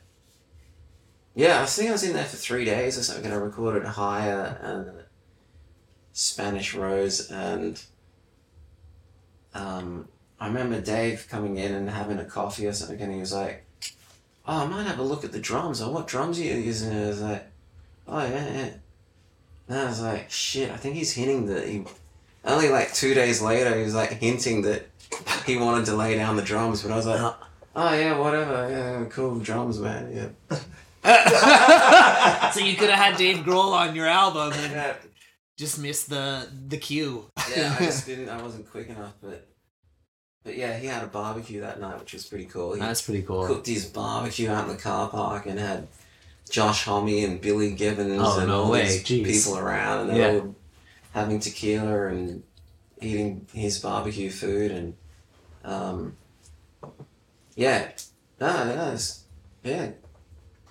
[1.35, 3.25] Yeah, I think I was in there for three days or something.
[3.25, 5.03] And I recorded a Higher and
[6.11, 7.79] Spanish Rose and
[9.53, 10.07] um,
[10.41, 13.63] I remember Dave coming in and having a coffee or something, and he was like,
[14.47, 15.81] "Oh, I might have a look at the drums.
[15.81, 17.47] Or what drums are you using?" And I was like,
[18.07, 18.69] "Oh yeah, yeah."
[19.69, 21.85] And I was like, "Shit, I think he's hinting that he."
[22.43, 24.89] Only like two days later, he was like hinting that
[25.45, 27.21] he wanted to lay down the drums, but I was like,
[27.75, 28.67] "Oh yeah, whatever.
[28.69, 30.11] Yeah, cool drums, man.
[30.11, 30.57] Yeah."
[32.51, 34.93] so you could have had Dave Grohl on your album and Yeah,
[35.57, 37.29] just missed the the cue.
[37.55, 37.75] yeah.
[37.79, 38.29] I just didn't.
[38.29, 39.47] I wasn't quick enough, but.
[40.43, 42.73] But yeah, he had a barbecue that night, which was pretty cool.
[42.73, 43.45] He That's pretty cool.
[43.45, 45.87] cooked his barbecue out in the car park and had
[46.49, 48.83] Josh Homme and Billy Gibbons Oh, and no all way.
[48.83, 49.25] these Jeez.
[49.25, 50.39] people around and they Yeah.
[50.41, 50.49] were
[51.13, 52.43] having tequila and
[52.99, 54.95] eating his barbecue food and
[55.63, 56.17] um,
[57.55, 57.89] yeah,
[58.39, 58.97] no, no,
[59.63, 59.91] yeah,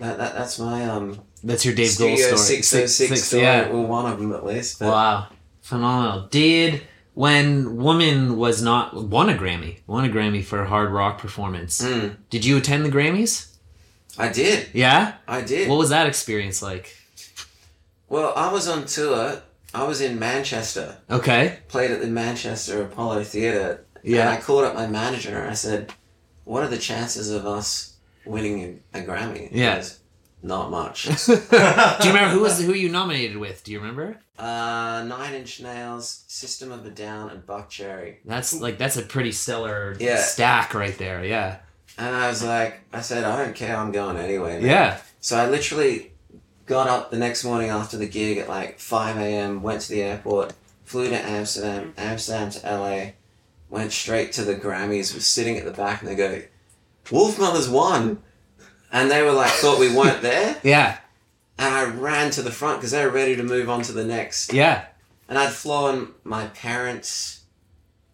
[0.00, 2.38] that, that that's my um That's your Dave Studio story.
[2.62, 3.42] six oh six story.
[3.42, 3.68] yeah.
[3.68, 4.80] Well, one of them at least.
[4.80, 5.26] But Wow.
[5.62, 6.26] Phenomenal.
[6.28, 6.82] Did
[7.14, 11.80] when Woman was not won a Grammy, won a Grammy for a hard rock performance.
[11.82, 13.46] Mm, Did you attend the Grammys?
[14.18, 15.14] I did, Yeah?
[15.28, 15.68] I did.
[15.68, 16.96] What was that experience like?
[18.08, 19.42] well, I was on tour.
[19.72, 20.96] I was in Manchester.
[21.08, 21.58] Okay.
[21.68, 23.84] played at the Manchester Apollo Theatre.
[24.02, 24.22] Yeah.
[24.22, 25.92] And I called up my manager and I said,
[26.44, 29.50] What are the chances of us winning a, Grammy?
[29.50, 29.84] He Yeah.
[30.42, 31.04] Goes, Not much.
[31.26, 31.38] Do you
[32.14, 33.62] remember who was who you nominated with?
[33.64, 34.18] Do you remember?
[34.38, 38.16] uh, Nine Inch Nails, System of a Down, and Buckcherry.
[38.24, 40.16] That's like that's a pretty stellar Yeah.
[40.18, 41.24] stack right there.
[41.24, 41.58] Yeah.
[41.98, 44.54] And I was like, I said, I don't care, I'm going anyway.
[44.60, 44.98] man." Yeah.
[45.20, 46.12] So I literally
[46.66, 50.00] got up the next morning after the gig at like 5 a.m., went to the
[50.02, 53.10] airport, flew to Amsterdam, Amsterdam to LA,
[53.68, 56.40] went straight to the Grammys, was sitting at the back, and they go,
[57.06, 58.22] Wolfmother's won!
[58.92, 60.56] And they were like, thought we weren't there.
[60.62, 60.98] Yeah.
[61.58, 64.04] And I ran to the front because they were ready to move on to the
[64.04, 64.52] next.
[64.52, 64.86] Yeah.
[65.28, 67.42] And I'd flown my parents,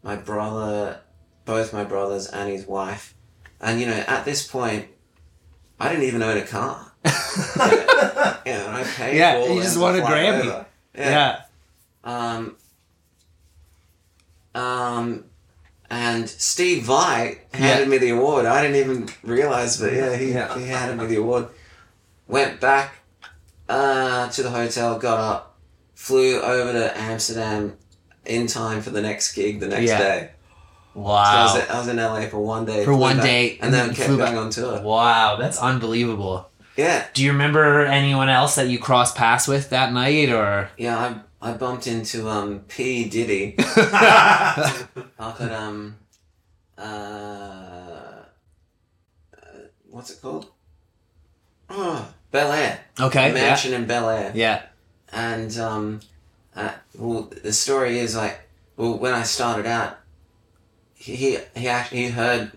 [0.03, 1.01] my brother,
[1.45, 3.15] both my brothers, and his wife.
[3.61, 4.89] And, you know, at this point,
[5.79, 6.93] I didn't even own a car.
[7.05, 10.67] yeah, and I paid Yeah, you just to won a Grammy.
[10.95, 11.11] Yeah.
[11.11, 11.43] Yeah.
[12.05, 12.57] Um,
[14.55, 15.25] um,
[15.91, 18.47] and Steve Vai handed me the award.
[18.47, 20.59] I didn't even realize, but yeah, he, Yeah.
[20.59, 21.49] he handed me the award.
[22.29, 22.95] Went back
[23.69, 25.57] uh, to the hotel, got up,
[25.95, 27.77] flew over to Amsterdam
[28.25, 29.99] in time for the next gig the next Yeah.
[29.99, 30.31] day.
[30.95, 31.43] So I, Wow.
[31.55, 32.85] was I was in LA for one day.
[32.85, 34.33] For one back, day, And then and kept flew back.
[34.33, 34.81] going on tour.
[34.81, 36.49] Wow, that's unbelievable.
[36.77, 37.05] Yeah.
[37.15, 41.51] Do you remember anyone else that you crossed paths with that night or Yeah, I,
[41.51, 43.09] I bumped into um, P.
[43.09, 45.97] Diddy up at, um,
[46.79, 48.25] uh, uh,
[49.91, 50.51] what's it called?
[51.69, 52.81] Oh, Bel Air.
[53.01, 53.33] Okay.
[53.33, 54.33] Mansion in Bel Air.
[54.35, 54.63] Yeah.
[55.13, 56.01] And, um,
[56.55, 58.41] uh, well, the story is like,
[58.77, 59.99] well, when I started out,
[60.95, 62.53] he, he, he actually he heard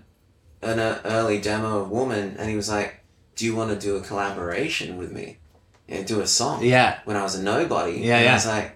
[0.62, 3.04] an uh, early demo of Woman and he was like,
[3.36, 5.38] do you want to do a collaboration with me?
[5.89, 6.99] Yeah, do a song Yeah.
[7.06, 7.93] when I was a nobody.
[8.02, 8.32] Yeah, and yeah.
[8.32, 8.75] I was like,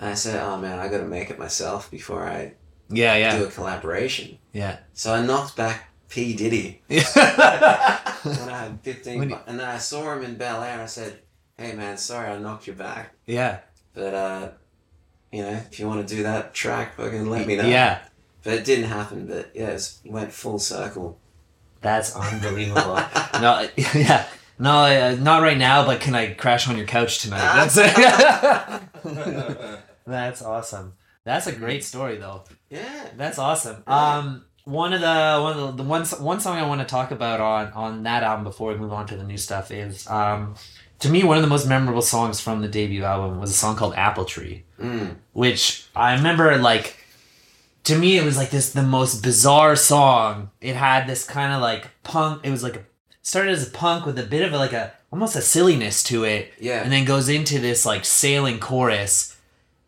[0.00, 2.54] I said, oh man, I got to make it myself before I
[2.90, 3.38] Yeah, yeah.
[3.38, 4.38] do a collaboration.
[4.52, 4.78] Yeah.
[4.92, 7.02] So I knocked back P Diddy yeah.
[8.22, 10.82] when I had fifteen, you- and then I saw him in Bel Air.
[10.82, 11.20] I said,
[11.56, 13.60] hey man, sorry I knocked you back, yeah.
[13.94, 14.48] but uh,
[15.30, 17.64] you know, if you want to do that track, fucking let me know.
[17.66, 18.00] Yeah.
[18.42, 19.26] But it didn't happen.
[19.26, 21.18] But yeah, it went full circle.
[21.80, 22.96] That's unbelievable.
[23.40, 24.26] no, yeah.
[24.58, 27.40] No, uh, not right now, but can I crash on your couch tonight?
[27.66, 27.74] That's
[30.06, 30.94] That's awesome.
[31.24, 32.44] That's a great story though.
[32.70, 33.08] Yeah.
[33.16, 33.82] That's awesome.
[33.86, 37.10] Um, one of the one of the, the one one song I want to talk
[37.10, 40.54] about on on that album before we move on to the new stuff is um,
[41.00, 43.76] to me one of the most memorable songs from the debut album was a song
[43.76, 45.16] called Apple Tree, Mm.
[45.32, 46.98] which I remember like.
[47.86, 50.50] To me, it was like this the most bizarre song.
[50.60, 52.42] It had this kind of like punk.
[52.44, 52.84] It was like a,
[53.22, 56.24] started as a punk with a bit of a, like a almost a silliness to
[56.24, 56.82] it, Yeah.
[56.82, 59.36] and then goes into this like sailing chorus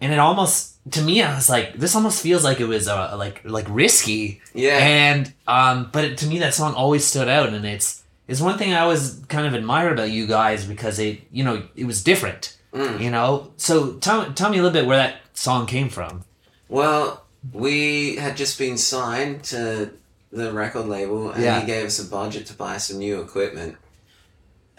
[0.01, 3.15] and it almost to me i was like this almost feels like it was uh,
[3.17, 4.77] like like risky yeah.
[4.79, 8.59] and um but it, to me that song always stood out and it's it's one
[8.59, 12.03] thing i always kind of admire about you guys because it you know it was
[12.05, 13.01] different Mm.
[13.01, 16.25] you know so tell, tell me a little bit where that song came from
[16.69, 19.91] Well, we had just been signed to
[20.35, 21.61] the record label, and Yeah.
[21.61, 23.77] he gave us a budget to buy some new equipment.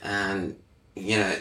[0.01, 0.55] And
[0.95, 1.35] you know,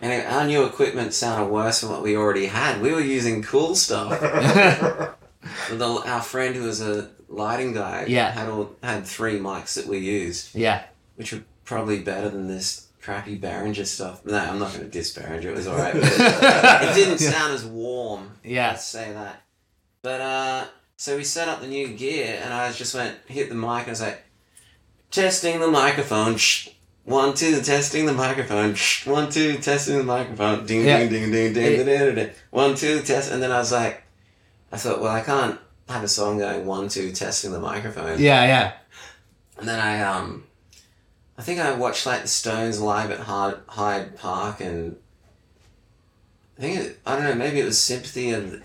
[0.00, 2.80] and our new equipment sounded worse than what we already had.
[2.80, 4.10] We were using cool stuff.
[5.70, 8.30] the, our friend who was a lighting guy Yeah.
[8.30, 10.84] had all, had three mics that we used, yeah
[11.16, 14.24] which were probably better than this crappy Behringer stuff.
[14.24, 15.44] No, I'm not going to diss Behringer.
[15.44, 15.92] It was alright.
[15.94, 17.30] but it didn't Yeah.
[17.30, 18.32] sound as warm.
[18.42, 18.70] Yeah.
[18.70, 19.42] Let's say that.
[20.02, 20.64] But uh,
[21.04, 23.88] so we set up the new gear, and I just went hit the mic, and
[23.88, 24.24] I was like,
[25.10, 26.38] testing the microphone.
[26.38, 26.70] Shh.
[27.04, 28.74] One two, testing the microphone.
[28.74, 29.06] Shh.
[29.06, 30.64] One two, testing the microphone.
[30.64, 31.00] Ding Yeah.
[31.00, 32.30] ding ding ding ding ding ding ding.
[32.48, 34.02] One two, test, and then I was like,
[34.72, 38.18] I thought, well, I can't have a song going one two, testing the microphone.
[38.18, 38.72] yeah yeah
[39.58, 40.44] And then I um,
[41.36, 44.96] I think I watched like the Stones live at Hyde, Hyde Park, and
[46.56, 48.62] I think it, I don't know, maybe it was sympathy and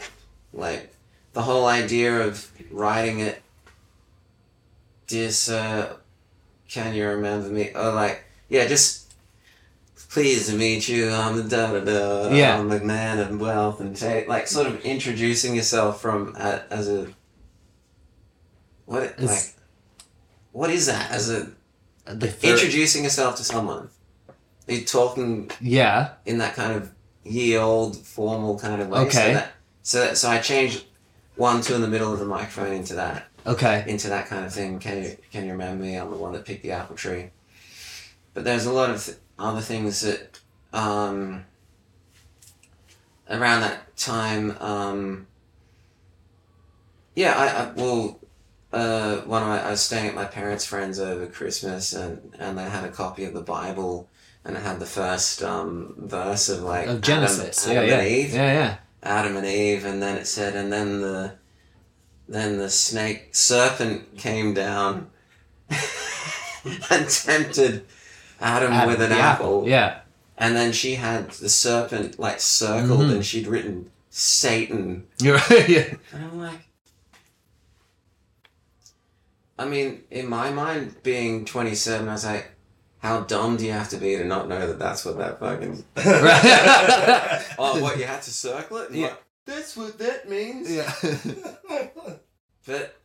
[0.54, 0.95] like
[1.34, 3.42] the whole idea of writing it.
[5.08, 5.96] Dear sir,
[6.68, 7.72] can you remember me?
[7.74, 9.13] Or like, yeah, just
[10.10, 11.10] pleased to meet you.
[11.10, 12.30] I'm the da da da.
[12.34, 12.58] Yeah.
[12.60, 14.28] I'm the man of wealth and taste.
[14.28, 17.08] Like, sort of introducing yourself from uh, as a
[18.86, 19.56] what It's- like
[20.52, 21.52] what is that as a
[22.06, 23.89] the third, introducing yourself to someone?
[24.68, 26.92] Are You're talking yeah in that kind of
[27.24, 29.00] ye old formal kind of way.
[29.02, 29.12] Okay.
[29.12, 29.52] So that,
[29.84, 30.86] so that, so I changed
[31.39, 34.54] one two in the middle of the microphone into that okay into that kind of
[34.54, 34.78] thing.
[34.78, 35.95] Can you can you remember me?
[35.95, 37.30] I'm the one that picked the apple tree.
[38.34, 40.39] But there's a lot of th- other things that
[40.73, 41.45] um,
[43.30, 44.58] around that time.
[44.60, 45.28] Um,
[47.15, 48.19] yeah, I, I well,
[48.73, 52.58] uh, one of my I was staying at my parents' friends over Christmas, and and
[52.58, 54.10] they had a copy of the Bible,
[54.43, 58.08] and it had the first um, verse of like of genesis Adam, Adam yeah yeah
[58.08, 58.34] Eve.
[58.34, 61.33] yeah yeah Adam and Eve, and then it said, and then the
[62.27, 65.09] then the snake serpent came down
[65.69, 67.85] and tempted
[68.39, 69.67] Adam, Adam, with an the apple.
[69.67, 70.01] yeah
[70.38, 73.15] And then she had the serpent like circled, Mhm.
[73.15, 75.07] and she'd written Satan.
[75.21, 76.59] you're right yeah And I'm like,
[79.57, 82.51] I mean, in my mind, being 27, I was like,
[82.99, 85.83] how dumb do you have to be to not know that that's what that fucking.
[87.57, 88.89] Oh, what, you had to circle it?
[88.89, 89.07] And Yeah.
[89.07, 90.69] what- That's what that means.
[90.71, 90.91] yeah
[92.65, 92.95] But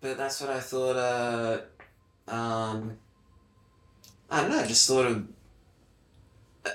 [0.00, 0.96] but that's what I thought.
[0.96, 2.96] Uh, um,
[4.30, 4.60] I don't know.
[4.60, 5.26] I just thought of
[6.64, 6.70] uh,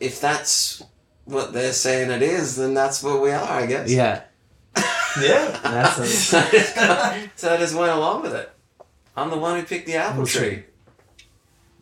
[0.00, 0.82] if that's
[1.24, 3.48] what they're saying it is, then that's what we are.
[3.48, 3.90] I guess.
[3.90, 4.22] yeah
[5.20, 5.58] Yeah.
[5.62, 8.50] That's a- so, I just, so I just went along with it.
[9.16, 10.64] I'm the one who picked the apple Apple tree.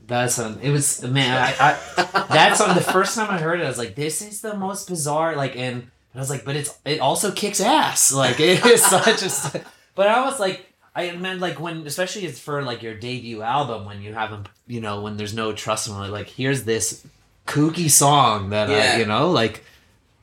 [0.06, 0.58] That's on.
[0.60, 1.36] it was man.
[1.36, 3.64] I, I that's on the first time I heard it.
[3.64, 5.36] I was like, this is the most bizarre.
[5.36, 8.12] Like, and I was like, but it's it also kicks ass.
[8.12, 9.64] Like, it is such a.
[9.94, 13.86] But I was like, I meant like when, especially it's for like your debut album
[13.86, 17.06] when you haven't, you know, when there's no trust in like, here's this
[17.46, 18.94] kooky song that Yeah.
[18.94, 19.64] I, you know, like,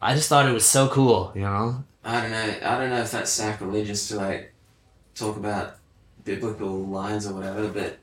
[0.01, 1.31] I just thought it was so cool.
[1.35, 1.83] You know.
[2.03, 2.55] I don't know.
[2.63, 4.53] I don't know if that's sacrilegious to like
[5.15, 5.75] talk about
[6.23, 7.97] biblical lines or whatever, but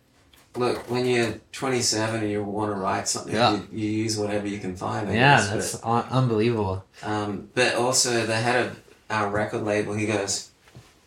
[0.58, 3.54] look, when you're 27 and you want to write something, Yeah.
[3.54, 5.08] you, you use whatever you can find.
[5.08, 6.84] I Yeah, guess, that's un- unbelievable.
[7.00, 10.50] But, um, but also the head of our record label, he goes,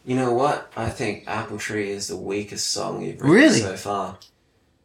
[0.05, 0.71] "You know what?
[0.75, 3.59] I think Apple Tree is the weakest song you've written Really?
[3.59, 4.17] so far."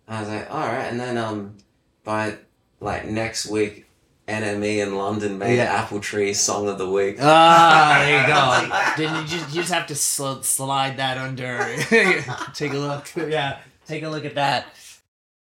[0.08, 1.56] I was like, "All right," and then um,
[2.04, 2.36] by
[2.80, 3.82] like next week.
[4.26, 5.64] NME in London made Yeah.
[5.82, 7.18] Apple Tree Song of the Week.
[7.20, 8.96] Ah, there you go.
[8.96, 11.58] Didn't you just, you just have to sl- slide that under?
[12.54, 13.10] take a look.
[13.30, 14.66] Yeah, take a look at that.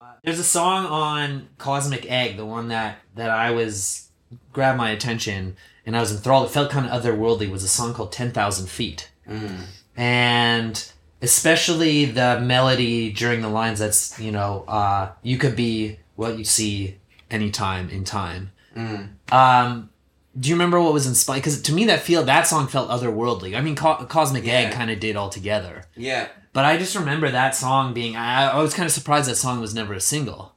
[0.00, 4.08] Uh, There's a song on Cosmic Egg, the one that that I was
[4.52, 5.56] grabbed my attention
[5.86, 6.46] and I was enthralled.
[6.46, 7.50] It felt kind of otherworldly.
[7.50, 9.64] Was a song called Ten Thousand Feet, Mm.
[9.96, 13.78] and especially the melody during the lines.
[13.78, 16.96] That's you know, uh, you could be what you see
[17.30, 19.08] anytime in time Mm.
[19.32, 19.90] um,
[20.38, 21.38] do you remember what was inspired?
[21.38, 23.56] Because to me, that feel that song felt otherworldly.
[23.56, 24.52] I mean, Co- Cosmic Yeah.
[24.54, 26.28] Egg kind of did altogether, Yeah.
[26.52, 28.16] But I just remember that song being.
[28.16, 30.54] I, I was kind of surprised that song was never a single.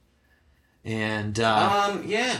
[0.84, 2.40] And uh, Um, yeah.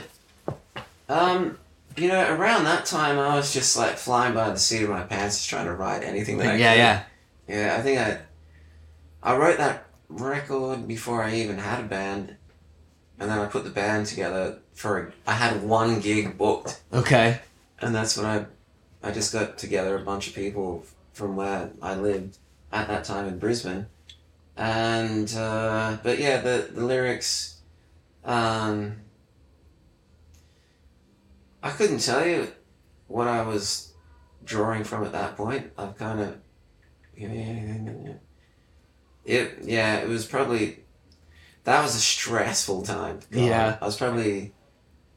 [1.08, 1.58] Um,
[1.96, 5.04] you know, around that time, I was just like flying by the seat of my
[5.04, 7.04] pants, just trying to write anything that I yeah, yeah,
[7.48, 8.20] Yeah, I think I,
[9.22, 12.36] I wrote that record before I even had a band,
[13.20, 15.14] and then I put the band together for.
[15.28, 17.40] I had one gig booked, okay,
[17.80, 18.46] and that's when I,
[19.08, 22.38] I just got together a bunch of people from where I lived
[22.74, 23.86] at that time in Brisbane,
[24.58, 27.62] and uh, but yeah, the the lyrics,
[28.26, 28.98] um.
[31.66, 32.50] I couldn't tell you
[33.08, 33.94] what I was
[34.44, 35.72] drawing from at that point.
[35.78, 36.38] I've kind of
[39.26, 40.80] it yeah, it was probably
[41.64, 43.20] that was a stressful time.
[43.32, 43.78] God, Yeah.
[43.82, 44.54] I was probably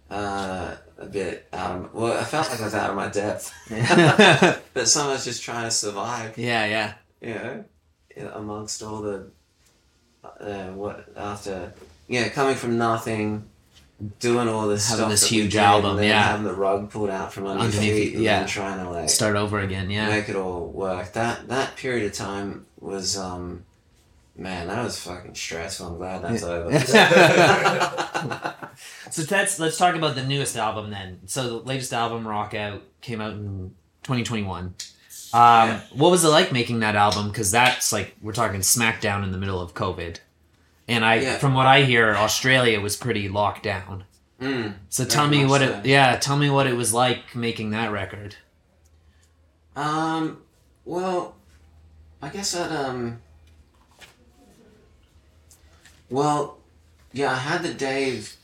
[0.08, 3.52] uh, a bit of well, I felt like I was out of my depth.
[3.68, 6.94] yeah, but someone's just trying to survive, yeah, know,
[7.26, 7.62] yeah,
[8.34, 9.30] amongst all the
[10.24, 11.72] uh, what after
[12.08, 13.48] yeah, coming from nothing.
[14.18, 16.22] Doing all this Having this huge did, album, yeah.
[16.22, 18.44] having the rug pulled out from under Underneath feet, and yeah.
[18.44, 19.88] trying to like Start over again.
[19.88, 21.14] Yeah, make it all work.
[21.14, 23.64] That that period of time was um
[24.36, 25.86] man, that was fucking stressful.
[25.86, 26.78] I'm glad that's over.
[29.10, 31.20] so that's let's talk about the newest album then.
[31.26, 34.74] So the latest album, Rock Out, came out in 2021.
[35.36, 35.80] Um.
[35.92, 37.28] What was it like making that album?
[37.28, 40.18] Because that's like we're talking smackdown in the middle of COVID,
[40.88, 41.38] and I, Yeah.
[41.38, 44.04] from what I hear, Australia was pretty locked down.
[44.40, 44.74] mm.
[44.88, 45.68] So tell me what so.
[45.70, 48.36] it, yeah, tell me what it was like making that record.
[49.74, 50.38] Um
[50.84, 51.34] well
[52.22, 53.20] I guess I'd um
[56.10, 56.58] well
[57.12, 58.36] yeah, I had the Dave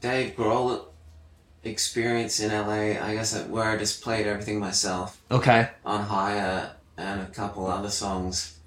[0.00, 0.86] Dave Grohl
[1.64, 5.20] experience in LA, I guess where I just played everything myself.
[5.30, 5.68] Okay.
[5.84, 8.58] on higher and a couple other songs.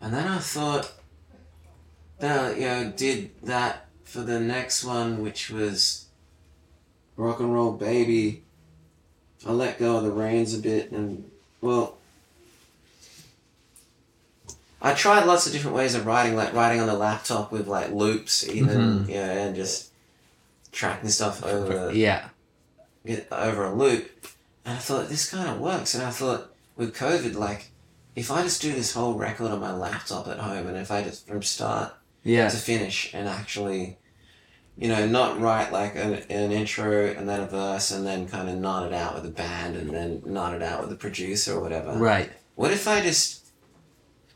[0.00, 0.92] And then I thought
[2.18, 6.06] that you know did that for the next one, which was
[7.16, 8.42] Rock and Roll Baby.
[9.46, 11.98] I let go of the reins a bit, and well,
[14.82, 17.90] I tried lots of different ways of writing, like writing on the laptop with like
[17.90, 19.10] loops, even mm-hmm.
[19.10, 19.92] yeah, and just
[20.76, 22.28] tracking stuff over Yeah.
[23.04, 24.10] get over a loop.
[24.64, 25.94] And I thought, this kind of works.
[25.94, 27.70] And I thought, with COVID, like,
[28.14, 31.02] if I just do this whole record on my laptop at home, and if I
[31.02, 32.48] just from start Yeah.
[32.48, 33.98] to finish and actually,
[34.76, 38.48] you know, not write like an, an intro and then a verse and then kind
[38.50, 41.54] of nod it out with the band and then nod it out with the producer
[41.54, 41.92] or whatever.
[41.92, 42.30] Right.
[42.56, 43.46] What if I just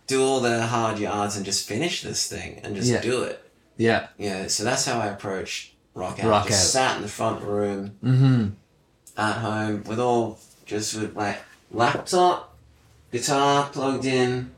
[0.07, 3.01] do all the hard yards and just finish this thing and just Yeah.
[3.03, 3.45] do it?
[3.77, 4.09] Yeah.
[4.19, 6.31] Yeah, so that's how I approached Rock Out.
[6.31, 6.89] Rock just Out.
[6.91, 8.49] sat in the front room Mm-hmm.
[9.17, 11.39] at home with all just with like
[11.73, 12.57] laptop,
[13.13, 14.53] guitar plugged in,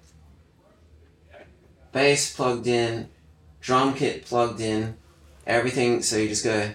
[1.92, 3.08] bass plugged in,
[3.60, 4.96] drum kit plugged in,
[5.46, 6.02] everything.
[6.02, 6.70] So you just go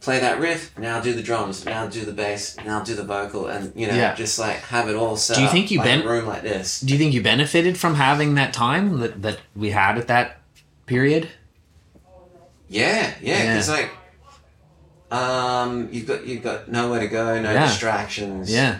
[0.00, 3.46] play that riff, now do the drums, now do the bass, now do the vocal,
[3.46, 4.14] and you know Yeah.
[4.14, 5.36] just like have it all set.
[5.36, 6.80] Do you think you like ben- a room like this?
[6.80, 10.40] Do you think you benefited from having that time that, that we had at that
[10.86, 11.28] period?
[12.74, 13.52] Yeah, yeah, Yeah.
[13.54, 13.90] because like.
[15.10, 17.66] Um, you've got you've got nowhere to go, no Yeah.
[17.66, 18.50] distractions.
[18.50, 18.78] Yeah,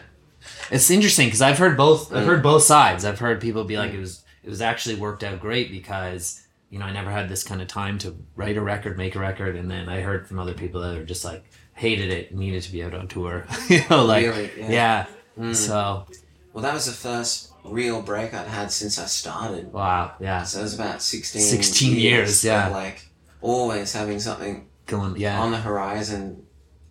[0.70, 2.12] it's interesting because I've heard both.
[2.12, 2.26] I've Mm.
[2.26, 3.04] heard both sides.
[3.04, 6.40] I've heard people be like, "It was it was actually worked out great because
[6.70, 9.20] you know I never had this kind of time to write a record, make a
[9.20, 12.62] record." And then I heard from other people that are just like hated it, needed
[12.64, 13.46] to be out on tour.
[13.68, 14.50] you know, like Really?
[14.58, 14.70] yeah.
[14.70, 15.06] Yeah.
[15.38, 15.54] Mm.
[15.54, 16.06] So
[16.52, 19.72] Well, that was the first real break I'd had since I started.
[19.72, 22.68] wow, yeah, So it was about 16, 16 years, of, yeah.
[22.68, 23.06] like,
[23.44, 26.44] always having something going yeah, on the horizon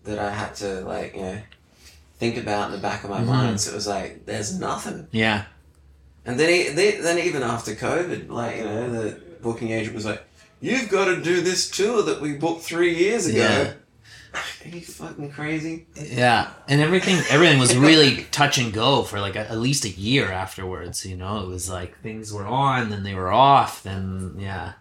[0.03, 1.37] that I had to, like, you know,
[2.19, 3.25] think about in the back of my Mhm.
[3.27, 3.61] mind.
[3.61, 5.07] So it was like, there's nothing.
[5.11, 5.43] yeah,
[6.25, 10.23] And then, they, then even after COVID, like, you know, the booking agent was like,
[10.61, 13.39] you've got to do this tour that we booked three years ago.
[13.39, 13.73] Yeah.
[14.65, 15.85] Are you fucking crazy?
[15.95, 19.89] yeah, and everything everything was really touch and go for like a, at least a
[19.89, 21.05] year afterwards.
[21.05, 24.73] You know, it was like things were on, then they were off, then yeah,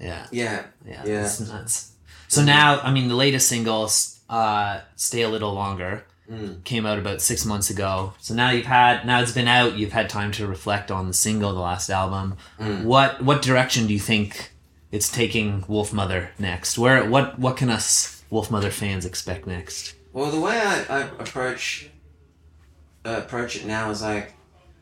[0.00, 0.26] yeah.
[0.30, 0.62] Yeah.
[0.86, 1.24] Yeah, Yeah.
[1.24, 1.92] it's nuts.
[2.28, 3.90] So now, I mean, the latest single,
[4.28, 6.62] uh, "Stay a Little Longer," Mm.
[6.62, 8.12] came out about six months ago.
[8.20, 9.76] So now you've had, now it's been out.
[9.76, 12.36] You've had time to reflect on the single, the last album.
[12.60, 12.84] Mm.
[12.84, 14.52] What what direction do you think
[14.92, 16.78] it's taking Wolfmother next?
[16.78, 19.94] Where what what can us Wolfmother fans expect next?
[20.12, 21.90] Well, the way I, I approach
[23.04, 24.34] uh, approach it now is like,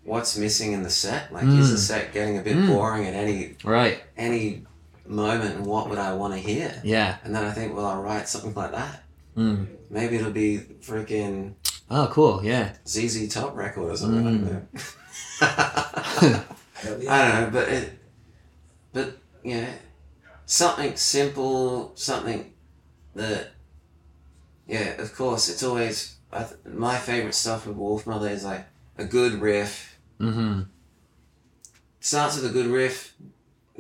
[0.05, 1.33] what's missing in the set?
[1.33, 1.79] Like, is the Mm.
[1.79, 2.67] set getting a bit Mm.
[2.67, 4.03] boring at any Right.
[4.19, 4.65] any
[5.09, 5.57] moment?
[5.57, 6.81] And what would I want to hear?
[6.85, 7.17] Yeah.
[7.25, 9.05] And then I think, well, I'll write something like that.
[9.37, 9.67] Mm.
[9.91, 11.55] Maybe it'll be freaking
[11.91, 12.45] Oh, cool.
[12.45, 12.75] Yeah.
[12.87, 14.27] ZZ Top record or something.
[14.27, 14.41] I Mm.
[14.41, 16.45] don't know.
[16.81, 17.13] Yeah.
[17.13, 17.99] I don't know, but it,
[18.93, 19.69] but yeah,
[20.47, 22.53] something simple, something
[23.15, 23.49] that,
[24.67, 28.67] yeah, of course, it's always I th- my favorite stuff with Wolfmother is like
[28.99, 29.99] a good riff.
[30.21, 30.63] Mm-hmm.
[32.01, 33.15] Starts with a good riff,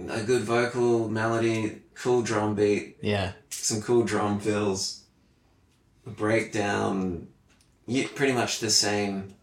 [0.08, 3.32] a good vocal melody, cool drum beat, Yeah.
[3.50, 5.02] some cool drum fills,
[6.06, 7.28] a breakdown,
[7.86, 9.34] you, pretty much the same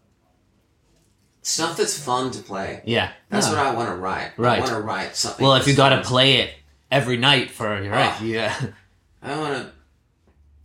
[1.42, 2.82] stuff that's fun to play.
[2.84, 3.10] Yeah.
[3.28, 3.52] That's Yeah.
[3.52, 4.32] what I want to write.
[4.36, 4.56] Right.
[4.56, 5.44] I want to write something.
[5.44, 6.50] Well, if you got to play it
[6.90, 8.22] every night for right, Ah.
[8.22, 8.54] yeah.
[9.22, 9.72] I want to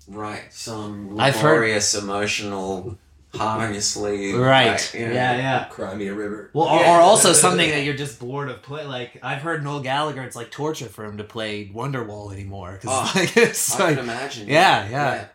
[0.08, 1.64] write some I've heard-
[1.96, 2.98] emotional,
[3.34, 4.38] heart on your sleeve.
[4.38, 4.72] Right.
[4.74, 5.14] like, you know.
[5.14, 5.64] Yeah, yeah.
[5.70, 6.50] Cry me a river.
[6.54, 6.98] Well, or, Yeah.
[6.98, 8.86] or also something that you're just bored of play.
[8.86, 12.90] Like I've heard Noel Gallagher, it's like torture for him to play Wonderwall anymore because
[12.92, 14.48] Oh, like, it's I like can imagine.
[14.48, 15.14] Yeah, yeah.
[15.16, 15.26] yeah.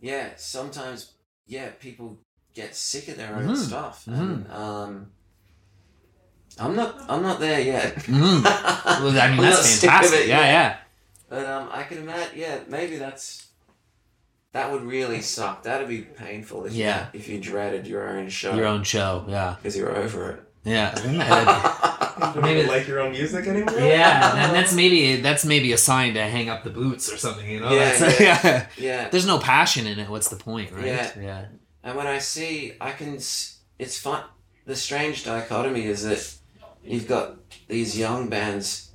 [0.00, 1.12] Yeah, sometimes,
[1.46, 2.18] yeah, people
[2.54, 4.18] get sick of their own Mhm, stuff, mhm.
[4.20, 5.06] and um,
[6.58, 7.94] I'm not, I'm not there yet.
[7.96, 8.42] Mhm.
[8.44, 10.26] well, I mean that's not sick of fantastic.
[10.28, 10.46] yeah, yet.
[10.50, 10.76] yeah.
[11.28, 12.36] But um, I can imagine.
[12.38, 13.46] Yeah, maybe that's
[14.52, 15.62] that would really suck.
[15.62, 17.06] That'd be painful if Yeah.
[17.12, 19.24] you, if you dreaded your own show Your own show.
[19.28, 20.42] Yeah, because you're over it.
[20.64, 21.88] yeah.
[22.12, 23.80] You don't Maybe- like your own music anymore?
[23.80, 27.48] yeah, and that's maybe that's maybe a sign to hang up the boots or something.
[27.50, 27.72] You know?
[27.72, 28.66] Yeah, That's- yeah.
[28.76, 30.08] yeah, There's no passion in it.
[30.10, 30.84] What's the point, right?
[30.86, 31.10] Yeah.
[31.20, 31.44] yeah.
[31.82, 33.14] and when I see, I can.
[33.14, 34.22] It's fun.
[34.66, 36.22] The strange dichotomy is that
[36.84, 38.90] you've got these young bands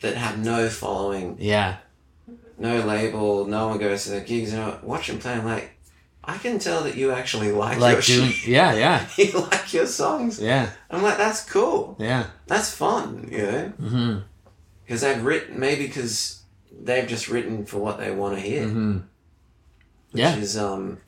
[0.00, 1.78] that have no following, Yeah.
[2.58, 4.52] No label, no one goes to their gigs.
[4.52, 5.32] And watch them play.
[5.32, 5.70] I'm like,
[6.24, 8.30] I can tell that you actually like, your doing.
[8.30, 8.48] shit.
[8.48, 10.40] Yeah, yeah, you like your songs.
[10.40, 11.96] yeah, I'm like, that's cool.
[12.00, 12.26] yeah.
[12.46, 14.18] That's fun, you know, Mm-hmm.
[14.84, 16.42] because they've written maybe because
[16.82, 18.92] they've just written for what they want to hear, Mm-hmm.
[20.12, 20.36] which Yeah.
[20.36, 20.98] is um.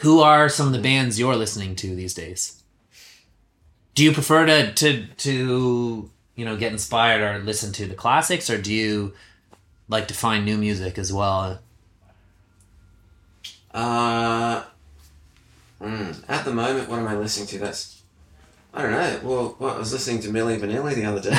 [0.00, 2.62] Who are some of the bands you're listening to these days?
[3.94, 8.50] Do you prefer to to to you know get inspired or listen to the classics,
[8.50, 9.14] or do you
[9.88, 11.60] like to find new music as well?
[13.72, 14.62] Uh,
[15.80, 17.58] mm, at the moment, what am I listening to?
[17.58, 18.02] That's
[18.72, 19.20] I don't know.
[19.22, 21.36] Well, well I was listening to Milli Vanilli the other day.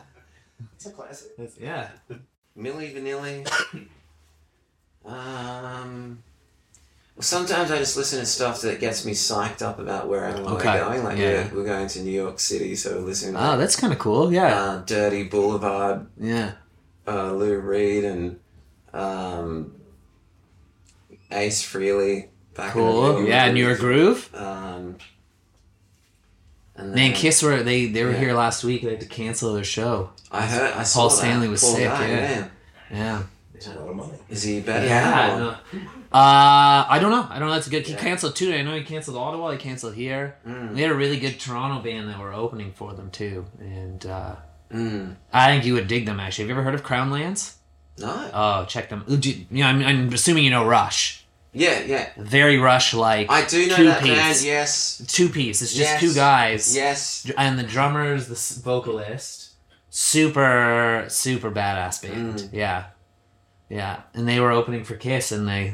[0.74, 1.30] It's a classic.
[1.58, 1.88] yeah.
[2.58, 3.46] Milli Vanilli.
[5.06, 6.22] Um.
[7.16, 10.80] Well, sometimes I just listen to stuff that gets me psyched up about wherever Okay,
[10.80, 11.04] we're going.
[11.04, 11.48] Like yeah.
[11.52, 13.98] we're, we're going to New York City, so we're listening to Oh, that's kind of
[14.00, 14.32] cool.
[14.32, 14.60] Yeah.
[14.60, 16.52] uh, Dirty Boulevard, Yeah.
[17.06, 18.40] uh, Lou Reed, and
[18.92, 19.74] um,
[21.30, 22.28] Ace Frehley.
[22.54, 23.22] Back in the Cool.
[23.22, 23.28] day.
[23.28, 24.30] Yeah, New York Groove.
[24.34, 24.96] Um,
[26.76, 28.18] and Man, then- Kiss were they they were Yeah.
[28.18, 28.82] here last week.
[28.82, 30.10] They had to cancel their show.
[30.30, 30.72] I heard.
[30.72, 31.16] I saw Paul that.
[31.16, 32.16] Stanley was Poor sick, guy, yeah.
[32.16, 32.50] man.
[32.92, 33.22] Yeah.
[33.54, 34.12] It's a lot of money.
[34.28, 34.86] Is he better?
[34.86, 35.56] Yeah.
[36.14, 36.28] Now, or- no.
[36.84, 37.26] Uh, I don't know.
[37.30, 37.54] I don't know.
[37.54, 37.86] That's a good.
[37.86, 37.98] He Yeah.
[38.00, 38.52] canceled too.
[38.54, 39.50] I know he canceled Ottawa.
[39.52, 40.36] He canceled here.
[40.46, 44.04] Mm, They had a really good Toronto band that were opening for them too, and
[44.06, 44.36] uh,
[44.72, 45.16] mm.
[45.32, 46.20] I think you would dig them.
[46.20, 47.54] Actually, have you ever heard of Crownlands?
[47.98, 48.30] No.
[48.32, 49.04] Oh, check them.
[49.06, 51.24] You- Yeah, I'm, I'm assuming you know Rush.
[51.56, 52.08] Yeah, yeah.
[52.16, 54.16] Very Rush like I do know two that piece.
[54.18, 54.42] band.
[54.42, 55.02] Yes.
[55.06, 55.62] two piece.
[55.62, 56.00] It's just Yes.
[56.00, 56.74] two guys.
[56.74, 57.30] Yes.
[57.38, 59.50] and the drummer's the vocalist.
[59.90, 62.34] Super, super badass band.
[62.40, 62.48] Mm.
[62.52, 62.84] Yeah,
[63.68, 64.00] yeah.
[64.12, 65.72] And they were opening for Kiss, and they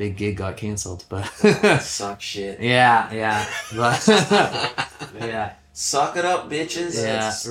[0.00, 1.04] big gig got canceled.
[1.10, 1.24] But
[1.82, 2.58] Suck shit.
[2.60, 3.46] yeah, yeah,
[3.76, 4.02] but
[5.20, 6.94] yeah, Suck it up, bitches.
[6.96, 7.28] Yeah.
[7.28, 7.48] It's-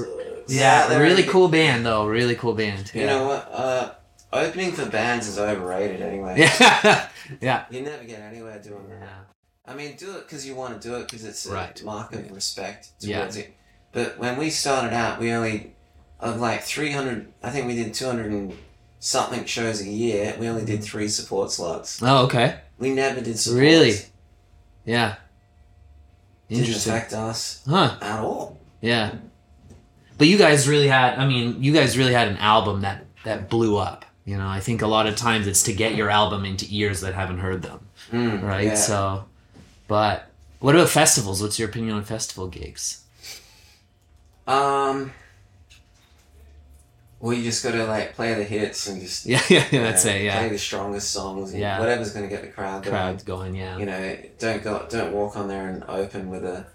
[0.47, 0.97] yeah.
[0.97, 2.07] really cool band though.
[2.07, 2.91] Really cool band.
[2.95, 3.07] You Yeah.
[3.07, 3.51] know what?
[3.53, 3.91] Uh,
[4.33, 6.33] opening for bands is overrated anyway.
[6.39, 7.07] yeah,
[7.39, 8.99] yeah, You never get anywhere doing that.
[9.01, 9.71] yeah.
[9.71, 11.83] I mean, do it because you want to do it because it's a Right.
[11.83, 13.19] mark of respect Yeah.
[13.19, 13.53] towards it.
[13.91, 15.73] But when we started out, we only
[16.19, 17.31] of like three hundred.
[17.43, 18.57] I think we did two hundred and
[18.99, 20.35] something shows a year.
[20.39, 22.01] We only did three support slots.
[22.03, 22.59] Oh, okay.
[22.77, 23.61] We never did support.
[23.61, 23.95] Really?
[24.85, 25.15] Yeah.
[26.49, 27.97] Didn't affect us Huh.
[28.01, 28.57] at all.
[28.81, 29.15] Yeah.
[30.17, 33.49] But you guys really had I mean, you guys really had an album that that
[33.49, 34.05] blew up.
[34.25, 37.01] You know, I think a lot of times it's to get your album into ears
[37.01, 37.79] that haven't heard them,
[38.11, 38.67] Mm, right?
[38.67, 38.75] yeah.
[38.75, 39.25] So
[39.87, 40.29] but
[40.59, 41.41] what about festivals?
[41.41, 43.03] What's your opinion on festival gigs?
[44.47, 45.13] Um.
[47.19, 50.09] Well, you just gotta like play the hits and just Yeah, yeah, yeah that's uh,
[50.09, 50.39] it, yeah.
[50.39, 51.51] play the strongest songs.
[51.51, 51.79] And Yeah.
[51.79, 52.93] whatever's gonna get the crowd going.
[52.95, 53.77] Crowds going, yeah.
[53.77, 56.65] You know, don't go, don't walk on there and open with a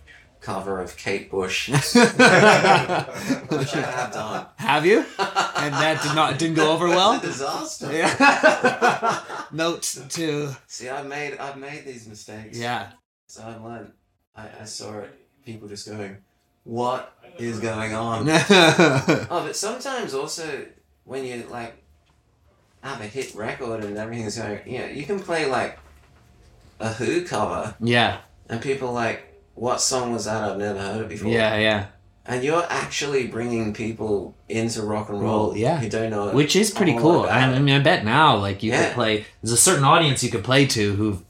[0.41, 1.85] cover of Kate Bush, have
[3.49, 4.47] which I have done.
[4.57, 4.99] have you?
[4.99, 7.19] And that did not didn't go over well?
[7.31, 7.91] Disaster.
[7.91, 9.23] Yeah.
[9.53, 12.59] Note to See, I've made I've made these mistakes.
[12.59, 12.91] yeah.
[13.27, 13.93] So I've learned.
[14.37, 15.11] I, I saw it.
[15.47, 16.19] People just going,
[16.65, 18.27] "What is going on?"
[19.31, 20.67] Oh, but sometimes also
[21.05, 21.77] when you like,
[22.83, 24.61] have a hit record and everything's going.
[24.67, 25.79] You know, you can play like
[26.81, 30.43] a Who cover, Yeah, and people like, "What song was that?
[30.43, 31.87] I've never heard it before." yeah, yeah.
[32.27, 35.79] And you're actually bringing people into rock and roll, Well, yeah.
[35.79, 36.35] who don't know it.
[36.35, 37.21] Which is pretty cool.
[37.21, 37.61] I, about I it.
[37.61, 38.87] mean, I bet now, like you Yeah.
[38.87, 39.27] could play.
[39.43, 41.23] There's a certain audience you could play to who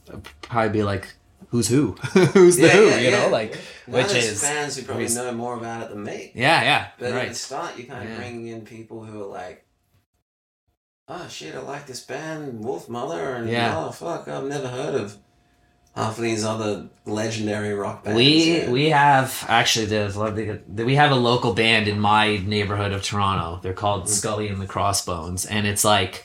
[0.42, 1.08] probably be like,
[1.54, 1.92] "Who's who?
[2.34, 3.26] Who's the Yeah, who?" yeah, you know, yeah.
[3.26, 3.54] like
[3.86, 6.32] which is fans who probably know more about it than me.
[6.34, 7.22] yeah, yeah, But right.
[7.26, 9.64] at the start, you're kind of bringing in people who are like,
[11.06, 13.78] "Oh shit, I like this band, Wolfmother," and Yeah.
[13.78, 15.16] "Oh fuck, I've never heard of
[15.94, 18.70] half of these other legendary rock bands." We Yeah.
[18.70, 23.60] we have actually there's we have a local band in my neighborhood of Toronto.
[23.62, 24.08] They're called mm.
[24.08, 26.24] Scully and the Crossbones, and it's like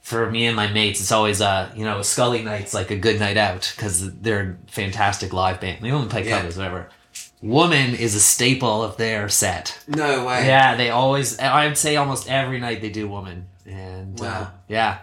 [0.00, 3.18] for me and my mates, it's always uh you know Scully night's like a good
[3.20, 5.82] night out because they're a fantastic live band.
[5.82, 6.38] They only play Yeah.
[6.38, 6.88] covers, whatever.
[7.42, 9.82] Woman is a staple of their set.
[9.88, 10.46] no way.
[10.46, 11.38] Yeah, they always.
[11.38, 14.52] I'd say almost every night they do Woman, and uh, Wow.
[14.68, 14.98] yeah.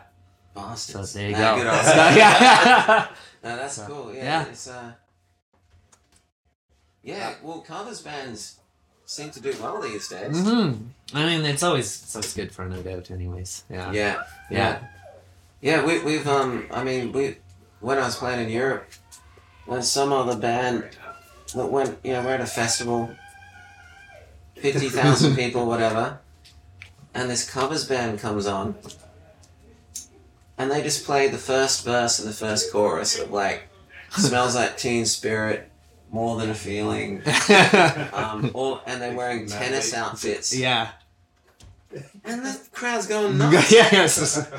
[0.76, 1.56] So there you go.
[1.58, 3.08] good on So, yeah.
[3.44, 4.14] No, that's So, cool.
[4.14, 4.46] Yeah, yeah.
[4.46, 4.92] it's uh,
[7.04, 7.36] yeah.
[7.42, 8.60] Well, covers bands
[9.08, 10.38] seem to do well these days.
[10.48, 10.74] hmm
[11.14, 13.64] I mean, it's always it's always good for a night out, anyways.
[13.70, 13.92] Yeah.
[13.94, 14.80] Yeah, Yeah.
[15.62, 15.84] yeah.
[15.86, 16.68] We we've um.
[16.70, 17.38] I mean, we
[17.80, 18.88] when I was playing in Europe,
[19.66, 20.84] when some other band
[21.56, 23.10] that went, you know, we're at a festival,
[24.56, 26.20] fifty thousand people, whatever,
[27.14, 28.76] and this covers band comes on,
[30.58, 33.70] and they just play the first verse and the first chorus of like,
[34.12, 35.72] smells like Teen Spirit,
[36.12, 37.22] more than a feeling.
[38.14, 40.90] Um, all, and they're wearing tennis outfits, yeah.
[42.26, 43.72] and the crowd's going nuts.
[43.72, 44.50] yes.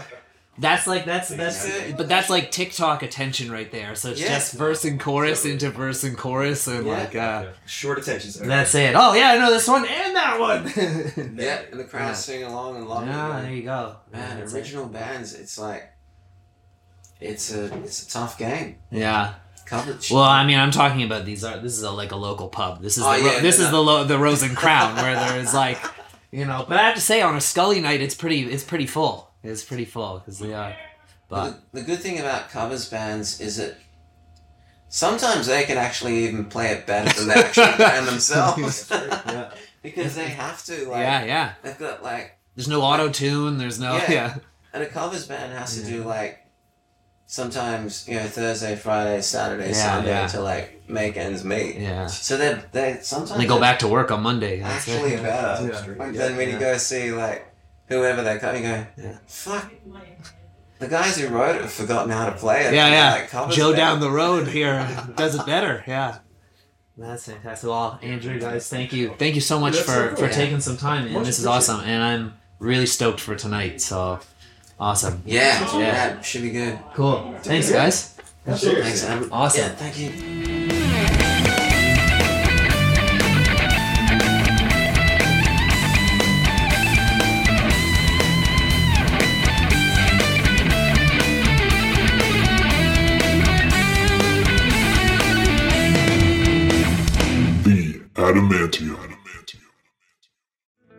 [0.61, 1.95] That's like that's that's Yeah.
[1.97, 3.95] but that's like TikTok attention right there.
[3.95, 4.31] So it's Yeah.
[4.31, 6.93] just verse and chorus into verse and chorus and Yeah.
[6.99, 8.49] like uh Short attention span.
[8.49, 8.95] that's it.
[8.97, 10.65] Oh yeah, I know this one and that one.
[11.39, 12.13] Yeah, and the crowd Yeah.
[12.15, 13.43] singing along and loving yeah, it.
[13.43, 13.97] there you go.
[14.13, 14.57] Man, That's it.
[14.57, 15.93] original bands, it's like
[17.21, 18.79] it's a it's a tough game.
[18.91, 19.35] Yeah.
[19.71, 22.81] Well, I mean, I'm talking about these are this is a, like a local pub.
[22.83, 25.53] This is Oh, the, yeah, this is the lo- the Rose and Crown where there's
[25.55, 25.79] like,
[26.31, 26.65] you know.
[26.69, 29.31] But I have to say, on a Scully night, it's pretty it's pretty full.
[29.43, 30.75] It's pretty full because they are.
[31.29, 33.77] But the, the good thing about covers bands is that
[34.89, 38.89] sometimes they can actually even play it better than the actual band themselves.
[38.91, 39.51] yeah.
[39.83, 40.89] because they have to.
[40.89, 41.53] Like, yeah, yeah.
[41.63, 43.59] They've got like, There's no auto tune.
[43.59, 44.11] There's no Yeah.
[44.13, 44.35] yeah.
[44.73, 45.97] and a covers band has to Yeah.
[45.99, 46.41] do like.
[47.31, 50.27] Sometimes you know Thursday, Friday, Saturday, Yeah, Sunday yeah.
[50.29, 51.77] to like make ends meet.
[51.77, 52.07] Yeah.
[52.07, 54.61] So they they sometimes They go back to work on Monday.
[54.61, 54.93] That's it.
[54.93, 55.23] actually Yeah.
[55.23, 55.69] better.
[55.93, 55.95] Yeah.
[56.05, 57.47] Like then when you go see like
[57.87, 59.19] whoever they come, you go, Yeah.
[59.27, 59.71] fuck.
[60.79, 62.73] The guys who wrote it have forgotten how to play it.
[62.73, 63.13] Yeah, yeah.
[63.13, 63.77] like, covers Joe it.
[63.77, 65.85] down the road here does it better.
[65.87, 66.19] Yeah.
[66.97, 67.69] That's fantastic.
[67.69, 69.15] Well, Andrew, guys, thank you.
[69.19, 70.17] Thank you so much That's for, so cool.
[70.17, 70.31] for Yeah.
[70.33, 71.15] taking some time.
[71.15, 71.81] And this is awesome.
[71.81, 73.81] And I'm really stoked for tonight.
[73.83, 74.21] So
[74.81, 75.23] awesome.
[75.27, 75.79] Yeah, Yeah.
[75.79, 76.79] yeah, should be good.
[76.95, 77.35] Cool.
[77.43, 77.77] Thanks, Yeah.
[77.77, 78.15] guys.
[78.47, 78.83] Absolutely.
[78.83, 79.29] Thanks, Adam.
[79.33, 79.61] Awesome.
[79.63, 81.19] Yeah, thank you.
[97.65, 99.18] The Adamantium.